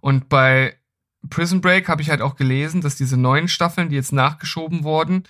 [0.02, 0.79] Und bei
[1.30, 5.24] Prison Break habe ich halt auch gelesen, dass diese neuen Staffeln, die jetzt nachgeschoben wurden,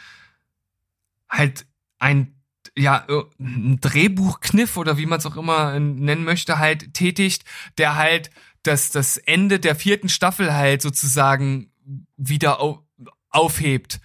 [1.30, 1.66] halt
[1.98, 2.36] ein
[2.78, 3.06] ja,
[3.40, 7.44] ein Drehbuchkniff oder wie man es auch immer nennen möchte, halt tätigt,
[7.78, 8.30] der halt
[8.64, 11.72] das, das Ende der vierten Staffel halt sozusagen
[12.18, 12.86] wieder au
[13.32, 14.00] aufhebt.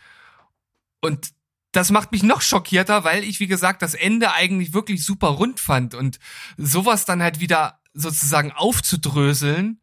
[1.00, 1.32] Und
[1.72, 5.60] das macht mich noch schockierter, weil ich, wie gesagt, das Ende eigentlich wirklich super rund
[5.60, 6.18] fand und
[6.56, 9.80] sowas dann halt wieder sozusagen aufzudröseln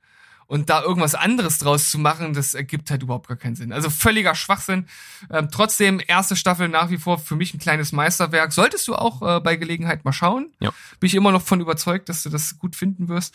[0.52, 3.72] und da irgendwas anderes draus zu machen, das ergibt halt überhaupt gar keinen Sinn.
[3.72, 4.86] Also völliger Schwachsinn.
[5.30, 8.52] Ähm, trotzdem, erste Staffel nach wie vor für mich ein kleines Meisterwerk.
[8.52, 10.52] Solltest du auch äh, bei Gelegenheit mal schauen.
[10.60, 10.72] Ja.
[11.00, 13.34] Bin ich immer noch von überzeugt, dass du das gut finden wirst.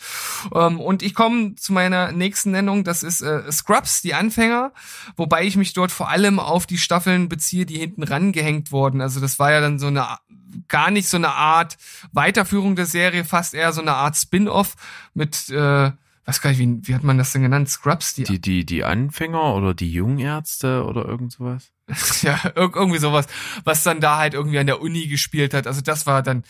[0.53, 4.71] Ähm, und ich komme zu meiner nächsten Nennung, das ist äh, Scrubs, die Anfänger,
[5.15, 9.01] wobei ich mich dort vor allem auf die Staffeln beziehe, die hinten rangehängt wurden.
[9.01, 10.19] Also das war ja dann so eine
[10.67, 11.77] gar nicht so eine Art
[12.11, 14.75] Weiterführung der Serie, fast eher so eine Art Spin-off
[15.15, 15.91] mit äh,
[16.27, 17.69] weiß gar nicht, wie, wie hat man das denn genannt?
[17.69, 21.71] Scrubs, die, Die, die, die Anfänger oder die Jungärzte oder irgend sowas?
[22.21, 23.27] ja, ir irgendwie sowas,
[23.63, 25.67] was dann da halt irgendwie an der Uni gespielt hat.
[25.67, 26.43] Also das war dann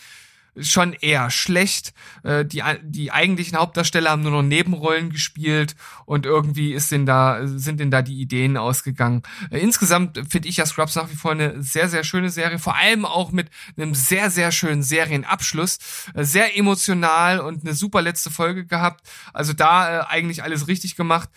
[0.60, 1.92] schon eher schlecht.
[2.22, 5.74] Äh, die, die eigentlichen Hauptdarsteller haben nur noch Nebenrollen gespielt
[6.06, 9.22] und irgendwie ist denn da, sind denn da die Ideen ausgegangen.
[9.50, 12.76] Äh, insgesamt finde ich ja Scrubs nach wie vor eine sehr, sehr schöne Serie, vor
[12.76, 15.78] allem auch mit einem sehr, sehr schönen Serienabschluss.
[16.14, 19.06] Äh, sehr emotional und eine super letzte Folge gehabt.
[19.32, 21.28] Also da äh, eigentlich alles richtig gemacht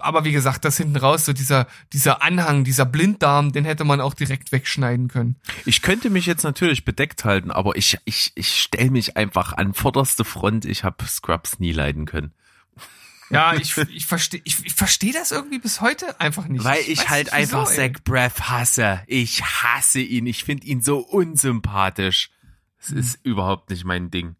[0.00, 4.00] aber wie gesagt, das hinten raus, so dieser, dieser Anhang, dieser Blinddarm, den hätte man
[4.00, 5.36] auch direkt wegschneiden können.
[5.64, 9.74] Ich könnte mich jetzt natürlich bedeckt halten, aber ich, ich, ich stelle mich einfach an
[9.74, 10.64] vorderste Front.
[10.64, 12.32] Ich habe Scrubs nie leiden können.
[13.30, 16.64] Ja, ich, ich verstehe ich, ich versteh das irgendwie bis heute einfach nicht.
[16.64, 17.92] Weil ich weiß halt nicht, wieso, einfach ey.
[17.92, 19.02] Zach Braff hasse.
[19.06, 20.26] Ich hasse ihn.
[20.26, 22.30] Ich finde ihn so unsympathisch.
[22.80, 24.34] Es ist überhaupt nicht mein Ding.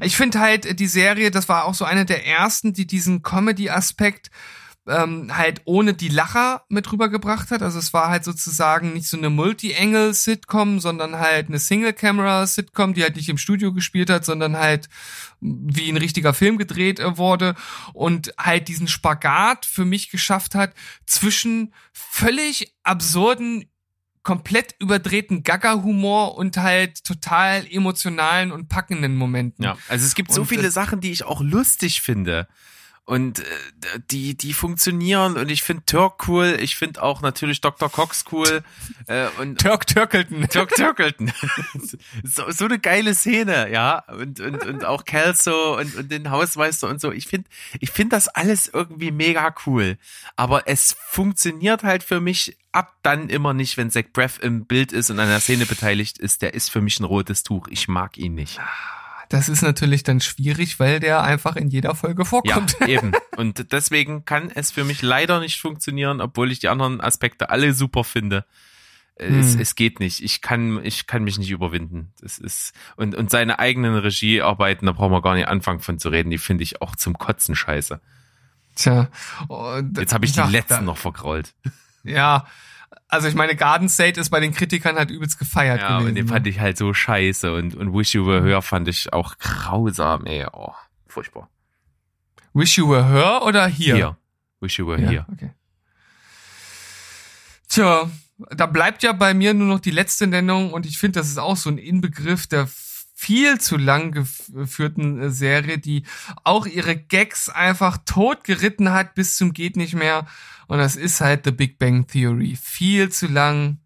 [0.00, 3.22] Ich finde halt äh, die Serie, das war auch so eine der ersten, die diesen
[3.22, 4.30] Comedy-Aspekt
[4.88, 7.62] ähm, halt ohne die Lacher mit rübergebracht hat.
[7.62, 13.16] Also es war halt sozusagen nicht so eine Multi-Angle-Sitcom, sondern halt eine Single-Camera-Sitcom, die halt
[13.16, 14.88] nicht im Studio gespielt hat, sondern halt
[15.40, 17.54] wie ein richtiger Film gedreht äh, wurde
[17.92, 20.72] und halt diesen Spagat für mich geschafft hat
[21.06, 23.70] zwischen völlig absurden
[24.22, 29.64] komplett überdrehten Gaga-Humor und halt total emotionalen und packenden Momenten.
[29.64, 32.48] Ja, also es gibt so Und, viele äh, Sachen, die ich auch lustig finde.
[33.08, 33.44] Und äh,
[34.10, 37.90] die, die funktionieren und ich finde Turk cool, ich finde auch natürlich Dr.
[37.90, 38.62] Cox cool
[39.06, 40.46] äh, und Turk Turkelton.
[40.50, 41.32] Turk Turkelton.
[42.22, 44.04] so, so eine geile Szene, ja.
[44.10, 47.10] Und, und, und auch Kelso und, und den Hausmeister und so.
[47.10, 47.48] Ich finde
[47.80, 49.96] ich finde das alles irgendwie mega cool.
[50.36, 54.92] Aber es funktioniert halt für mich ab dann immer nicht, wenn Zach Braff im Bild
[54.92, 56.42] ist und an der Szene beteiligt ist.
[56.42, 57.66] Der ist für mich ein rotes Tuch.
[57.68, 58.60] Ich mag ihn nicht.
[59.28, 62.76] Das ist natürlich dann schwierig, weil der einfach in jeder Folge Ja, vorkommt.
[62.88, 63.12] eben.
[63.36, 67.74] Und deswegen kann es für mich leider nicht funktionieren, obwohl ich die anderen Aspekte alle
[67.74, 68.44] super finde.
[69.16, 69.60] Es, Hm.
[69.60, 70.22] es geht nicht.
[70.22, 72.12] Ich kann, ich kann mich nicht überwinden.
[72.22, 76.08] Das ist, und, und seine eigenen Regiearbeiten, da brauchen wir gar nicht anfangen von zu
[76.08, 78.00] reden, die finde ich auch zum Kotzen scheiße.
[78.76, 79.08] Tja.
[79.48, 81.52] und- Jetzt habe ich die ja, letzten da- noch vergrault.
[82.04, 82.46] Ja.
[83.06, 86.08] Also ich meine, Garden State ist bei den Kritikern halt übelst gefeiert Ja, gewesen.
[86.10, 89.12] und den fand ich halt so scheiße und, und Wish You Were Her fand ich
[89.12, 90.46] auch grausam, ey.
[90.52, 90.72] Oh,
[91.06, 91.48] furchtbar.
[92.54, 93.94] Wish You Were Her oder hier?
[93.94, 94.16] Hier.
[94.60, 95.26] Wish You Were Ja, Here.
[95.32, 95.50] okay.
[97.68, 98.10] Tja,
[98.50, 101.38] da bleibt ja bei mir nur noch die letzte Nennung und ich finde, das ist
[101.38, 102.66] auch so ein Inbegriff der
[103.20, 106.04] viel zu lang geführten äh, Serie, die
[106.44, 110.24] auch ihre Gags einfach tot geritten hat bis zum geht nicht mehr.
[110.68, 112.56] Und das ist halt The Big Bang Theory.
[112.62, 113.78] Viel zu lang,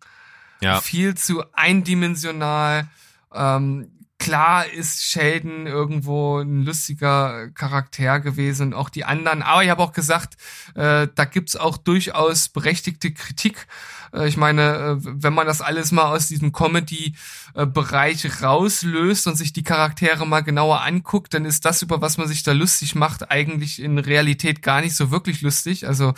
[0.61, 0.83] Ja.
[0.83, 2.89] viel zu eindimensional.
[3.33, 9.43] Ähm, klar ist Sheldon irgendwo ein lustiger Charakter gewesen und auch die anderen.
[9.43, 10.35] Aber ich habe auch gesagt,
[10.75, 13.67] äh, da gibt's auch durchaus berechtigte Kritik.
[14.13, 19.53] Äh, ich meine, äh, wenn man das alles mal aus diesem Comedy-Bereich rauslöst und sich
[19.53, 23.31] die Charaktere mal genauer anguckt, dann ist das, über was man sich da lustig macht,
[23.31, 25.87] eigentlich in Realität gar nicht so wirklich lustig.
[25.87, 26.11] Also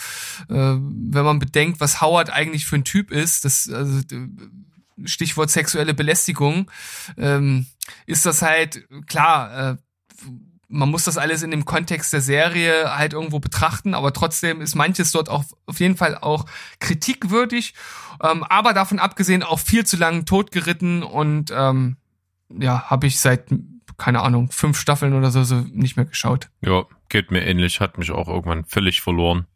[0.49, 4.01] äh, wenn man bedenkt, was Howard eigentlich für ein Typ ist, das also,
[5.05, 6.71] Stichwort sexuelle Belästigung,
[7.17, 7.67] ähm,
[8.07, 9.79] ist das halt klar.
[10.69, 14.75] Man muss das alles in dem Kontext der Serie halt irgendwo betrachten, aber trotzdem ist
[14.75, 16.47] manches dort auch auf jeden Fall auch
[16.81, 17.75] kritikwürdig,
[18.23, 21.97] ähm, aber davon abgesehen auch viel zu lang totgeritten und ähm,
[22.51, 23.49] ja, habe ich seit
[23.97, 26.49] keine Ahnung fünf Staffeln oder so, so nicht mehr geschaut.
[26.61, 29.47] Ja, geht mir ähnlich, hat mich auch irgendwann völlig verloren.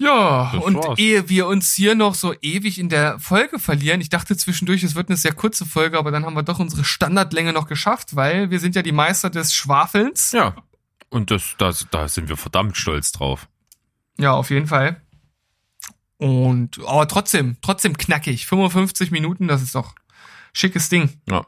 [0.00, 0.98] Ja, Das und war's.
[0.98, 4.94] ehe wir uns hier noch so ewig in der Folge verlieren, ich dachte zwischendurch, es
[4.94, 8.50] wird eine sehr kurze Folge, aber dann haben wir doch unsere Standardlänge noch geschafft, weil
[8.50, 10.30] wir sind ja die Meister des Schwafelns.
[10.32, 10.54] Ja.
[11.10, 13.48] Und das, das, da sind wir verdammt stolz drauf.
[14.18, 15.00] Ja, auf jeden Fall.
[16.18, 18.46] Und, aber trotzdem, trotzdem knackig.
[18.46, 19.94] 55 Minuten, das ist doch
[20.52, 21.20] schickes Ding.
[21.28, 21.46] Ja.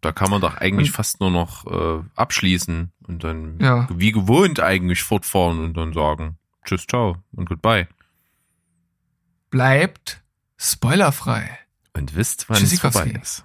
[0.00, 3.86] Da kann man doch eigentlich Und- fast nur noch äh, abschließen und dann Ja.
[3.94, 6.38] wie gewohnt eigentlich fortfahren und dann sagen
[6.70, 7.88] Tschüss, ciao und goodbye.
[9.50, 10.22] Bleibt
[10.56, 11.58] spoilerfrei.
[11.94, 13.44] Und wisst, wann es vorbei ist.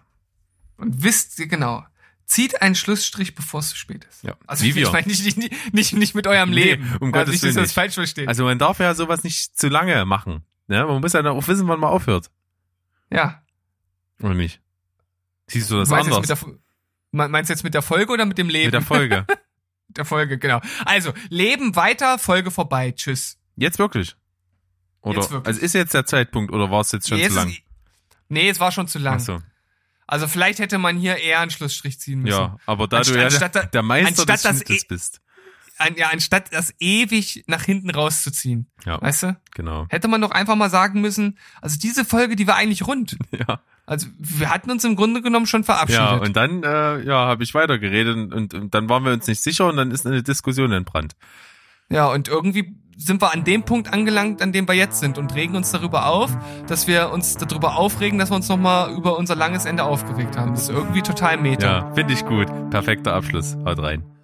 [0.77, 1.83] Und wisst genau,
[2.27, 4.23] zieht einen Schlussstrich, bevor es zu spät ist.
[4.23, 4.35] Ja.
[4.45, 6.97] Also Wie ich meine nicht, nicht, nicht, nicht mit eurem Nee, Leben.
[6.99, 8.27] um also Gottes Willen das falsch versteht.
[8.27, 10.43] Also man darf ja sowas nicht zu lange machen.
[10.67, 10.85] Ne?
[10.85, 12.29] Man muss ja auch wissen, wann man aufhört.
[13.09, 13.41] ja.
[14.21, 14.61] Oder nicht?
[15.47, 16.27] Siehst du das meinst, anders?
[16.27, 16.37] der,
[17.11, 18.67] Me- meinst du jetzt mit der Folge oder mit dem Leben?
[18.67, 19.25] Mit der Folge.
[19.97, 20.61] Der Folge, genau.
[20.85, 22.91] Also, Leben weiter, Folge vorbei.
[22.91, 23.37] Tschüss.
[23.55, 24.15] Jetzt wirklich?
[25.01, 25.47] Oder, Jetzt wirklich.
[25.47, 27.49] also ist jetzt der Zeitpunkt oder war es jetzt schon nee, zu lang?
[27.49, 27.61] Ist,
[28.29, 29.15] nee, es war schon zu lang.
[29.17, 29.41] Ach so.
[30.07, 32.37] Also vielleicht hätte man hier eher einen Schlussstrich ziehen müssen.
[32.37, 35.21] Ja, aber da Anstatt- du ja anstatt der, der Meister des Schnittes eh- bist.
[35.77, 38.71] An, ja, anstatt das ewig nach hinten rauszuziehen.
[38.85, 39.37] Ja, Weißt du?
[39.53, 39.85] genau.
[39.89, 43.17] Hätte man doch einfach mal sagen müssen, also diese Folge, die war eigentlich rund.
[43.31, 46.03] Ja, Also wir hatten uns im Grunde genommen schon verabschiedet.
[46.03, 49.27] ja und dann äh, ja, habe ich weitergeredet und, und, und dann waren wir uns
[49.27, 51.15] nicht sicher und dann ist eine Diskussion entbrannt.
[51.89, 55.35] Ja, und irgendwie sind wir an dem Punkt angelangt, an dem wir jetzt sind und
[55.35, 56.35] regen uns darüber auf,
[56.67, 60.53] dass wir uns darüber aufregen, dass wir uns nochmal über unser langes Ende aufgeregt haben.
[60.53, 61.79] Das ist irgendwie total meta.
[61.79, 62.47] Ja, finde ich gut.
[62.71, 63.55] Perfekter Abschluss.
[63.65, 64.14] Haut rein.